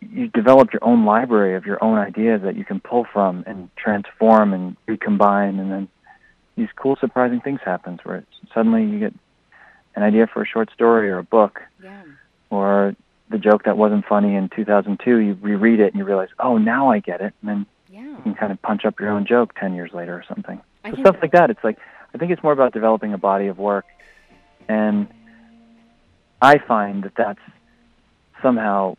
you 0.00 0.28
develop 0.28 0.72
your 0.72 0.84
own 0.84 1.04
library 1.04 1.54
of 1.56 1.66
your 1.66 1.82
own 1.82 1.98
ideas 1.98 2.42
that 2.42 2.56
you 2.56 2.64
can 2.64 2.80
pull 2.80 3.04
from 3.12 3.42
and 3.46 3.68
transform 3.76 4.52
and 4.52 4.76
recombine, 4.86 5.58
and 5.58 5.70
then 5.72 5.88
these 6.56 6.68
cool, 6.76 6.96
surprising 6.96 7.40
things 7.40 7.60
happen 7.64 7.98
where 8.04 8.24
suddenly 8.54 8.84
you 8.84 8.98
get 8.98 9.14
an 9.94 10.02
idea 10.02 10.26
for 10.26 10.42
a 10.42 10.46
short 10.46 10.70
story 10.72 11.10
or 11.10 11.18
a 11.18 11.22
book, 11.24 11.60
Yeah. 11.82 12.02
or 12.50 12.94
the 13.28 13.38
joke 13.38 13.64
that 13.64 13.76
wasn't 13.76 14.04
funny 14.06 14.36
in 14.36 14.48
2002. 14.50 15.16
You 15.18 15.38
reread 15.40 15.80
it 15.80 15.92
and 15.92 15.96
you 15.98 16.04
realize, 16.04 16.28
oh, 16.38 16.58
now 16.58 16.90
I 16.90 17.00
get 17.00 17.20
it, 17.20 17.34
and 17.42 17.48
then 17.50 17.66
Yeah. 17.90 18.02
you 18.02 18.16
can 18.22 18.34
kind 18.34 18.52
of 18.52 18.62
punch 18.62 18.84
up 18.84 19.00
your 19.00 19.10
own 19.10 19.24
joke 19.26 19.54
10 19.58 19.74
years 19.74 19.92
later 19.92 20.14
or 20.14 20.22
something. 20.28 20.60
I 20.86 20.90
So 20.92 21.00
stuff 21.00 21.16
like 21.20 21.32
that. 21.32 21.50
It's 21.50 21.64
like 21.64 21.78
I 22.14 22.18
think 22.18 22.30
it's 22.30 22.42
more 22.42 22.52
about 22.52 22.72
developing 22.72 23.12
a 23.12 23.18
body 23.18 23.48
of 23.48 23.58
work, 23.58 23.86
and 24.68 25.08
I 26.40 26.58
find 26.58 27.02
that 27.04 27.12
that's 27.16 27.40
somehow 28.42 28.96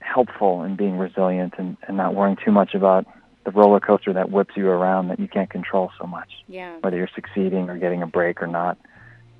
helpful 0.00 0.62
in 0.62 0.76
being 0.76 0.96
resilient 0.96 1.54
and, 1.58 1.76
and 1.86 1.96
not 1.96 2.14
worrying 2.14 2.36
too 2.42 2.52
much 2.52 2.74
about 2.74 3.06
the 3.44 3.50
roller 3.50 3.80
coaster 3.80 4.12
that 4.12 4.30
whips 4.30 4.56
you 4.56 4.68
around 4.68 5.08
that 5.08 5.20
you 5.20 5.28
can't 5.28 5.50
control 5.50 5.90
so 6.00 6.06
much. 6.06 6.28
Yeah. 6.48 6.78
Whether 6.80 6.96
you're 6.96 7.10
succeeding 7.14 7.68
or 7.68 7.78
getting 7.78 8.02
a 8.02 8.06
break 8.06 8.42
or 8.42 8.46
not, 8.46 8.78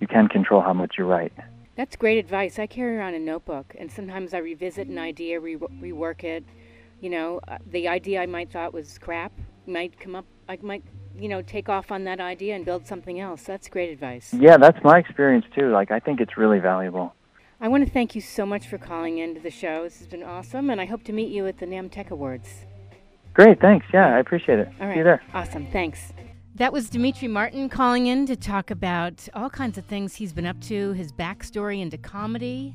you 0.01 0.07
can 0.07 0.29
control 0.29 0.61
how 0.61 0.73
much 0.73 0.97
you 0.99 1.05
write. 1.05 1.33
That's 1.77 1.97
great 1.97 2.19
advice. 2.19 2.59
I 2.59 2.67
carry 2.67 2.97
around 2.97 3.15
a 3.15 3.19
notebook, 3.19 3.75
and 3.79 3.91
sometimes 3.91 4.35
I 4.35 4.39
revisit 4.39 4.89
an 4.89 4.99
idea, 4.99 5.41
re- 5.41 5.57
rework 5.57 6.25
it. 6.25 6.45
You 7.01 7.11
know, 7.11 7.41
uh, 7.47 7.59
the 7.71 7.87
idea 7.87 8.21
I 8.21 8.27
might 8.27 8.51
thought 8.51 8.75
was 8.75 8.99
crap 8.99 9.33
might 9.67 9.99
come 10.01 10.17
up. 10.17 10.25
I 10.49 10.59
might, 10.61 10.83
you 11.19 11.29
know, 11.29 11.43
take 11.43 11.69
off 11.69 11.91
on 11.91 12.05
that 12.05 12.21
idea 12.21 12.55
and 12.55 12.65
build 12.65 12.87
something 12.87 13.21
else. 13.21 13.43
That's 13.43 13.69
great 13.69 13.91
advice. 13.91 14.33
Yeah, 14.33 14.57
that's 14.57 14.83
my 14.83 14.99
experience 14.99 15.47
too. 15.55 15.71
Like 15.71 15.91
I 15.91 16.01
think 16.01 16.21
it's 16.21 16.37
really 16.37 16.59
valuable. 16.59 17.15
I 17.61 17.69
want 17.69 17.85
to 17.85 17.91
thank 17.93 18.15
you 18.15 18.21
so 18.21 18.47
much 18.47 18.69
for 18.69 18.79
calling 18.79 19.19
into 19.19 19.41
the 19.41 19.51
show. 19.51 19.83
This 19.83 19.99
has 19.99 20.07
been 20.07 20.23
awesome, 20.23 20.71
and 20.71 20.81
I 20.81 20.85
hope 20.85 21.03
to 21.05 21.13
meet 21.13 21.31
you 21.31 21.47
at 21.49 21.59
the 21.59 21.67
NAMM 21.67 21.91
Tech 21.91 22.13
Awards. 22.13 22.49
Great, 23.35 23.61
thanks. 23.61 23.87
Yeah, 23.93 24.15
I 24.15 24.21
appreciate 24.21 24.61
it. 24.61 24.69
All 24.81 24.87
right. 24.87 24.95
See 24.95 24.99
you 24.99 25.05
there. 25.05 25.23
Awesome. 25.35 25.67
Thanks. 25.73 26.13
That 26.55 26.73
was 26.73 26.91
Demetri 26.91 27.29
Martin 27.29 27.69
calling 27.69 28.07
in 28.07 28.27
to 28.27 28.37
talk 28.37 28.71
about 28.71 29.29
all 29.35 29.51
kinds 29.51 29.79
of 29.79 29.85
things 29.85 30.17
he's 30.17 30.33
been 30.33 30.47
up 30.47 30.61
to, 30.63 30.93
his 30.93 31.13
backstory 31.13 31.81
into 31.81 31.99
comedy. 31.99 32.75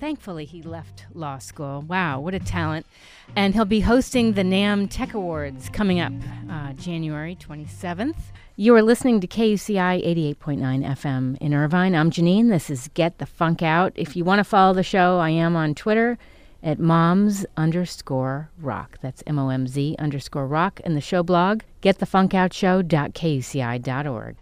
Thankfully, 0.00 0.44
he 0.44 0.62
left 0.62 1.06
law 1.12 1.38
school. 1.38 1.82
Wow, 1.82 2.20
what 2.20 2.32
a 2.32 2.38
talent. 2.38 2.86
And 3.34 3.52
he'll 3.52 3.64
be 3.64 3.80
hosting 3.80 4.34
the 4.34 4.42
NAMM 4.42 4.88
Tech 4.90 5.12
Awards 5.12 5.68
coming 5.70 5.98
up 5.98 6.12
uh, 6.48 6.72
January 6.74 7.34
27th. 7.36 8.14
You 8.54 8.76
are 8.76 8.82
listening 8.82 9.20
to 9.20 9.26
KUCI 9.26 10.06
88.9 10.36 10.86
FM 10.86 11.36
in 11.38 11.52
Irvine. 11.52 11.96
I'm 11.96 12.12
Janine. 12.12 12.48
This 12.48 12.70
is 12.70 12.88
Get 12.94 13.18
the 13.18 13.26
Funk 13.26 13.60
Out. 13.62 13.92
If 13.96 14.14
you 14.16 14.22
want 14.24 14.38
to 14.38 14.44
follow 14.44 14.72
the 14.72 14.84
show, 14.84 15.18
I 15.18 15.30
am 15.30 15.56
on 15.56 15.74
Twitter 15.74 16.16
at 16.62 16.78
moms 16.78 17.44
underscore 17.56 18.50
rock. 18.60 18.98
That's 19.00 19.24
M 19.26 19.36
O 19.38 19.48
M 19.48 19.66
Z 19.66 19.96
underscore 19.98 20.46
rock. 20.46 20.80
And 20.84 20.96
the 20.96 21.00
show 21.00 21.24
blog, 21.24 21.62
getthefunkoutshow.kuci.org. 21.82 24.36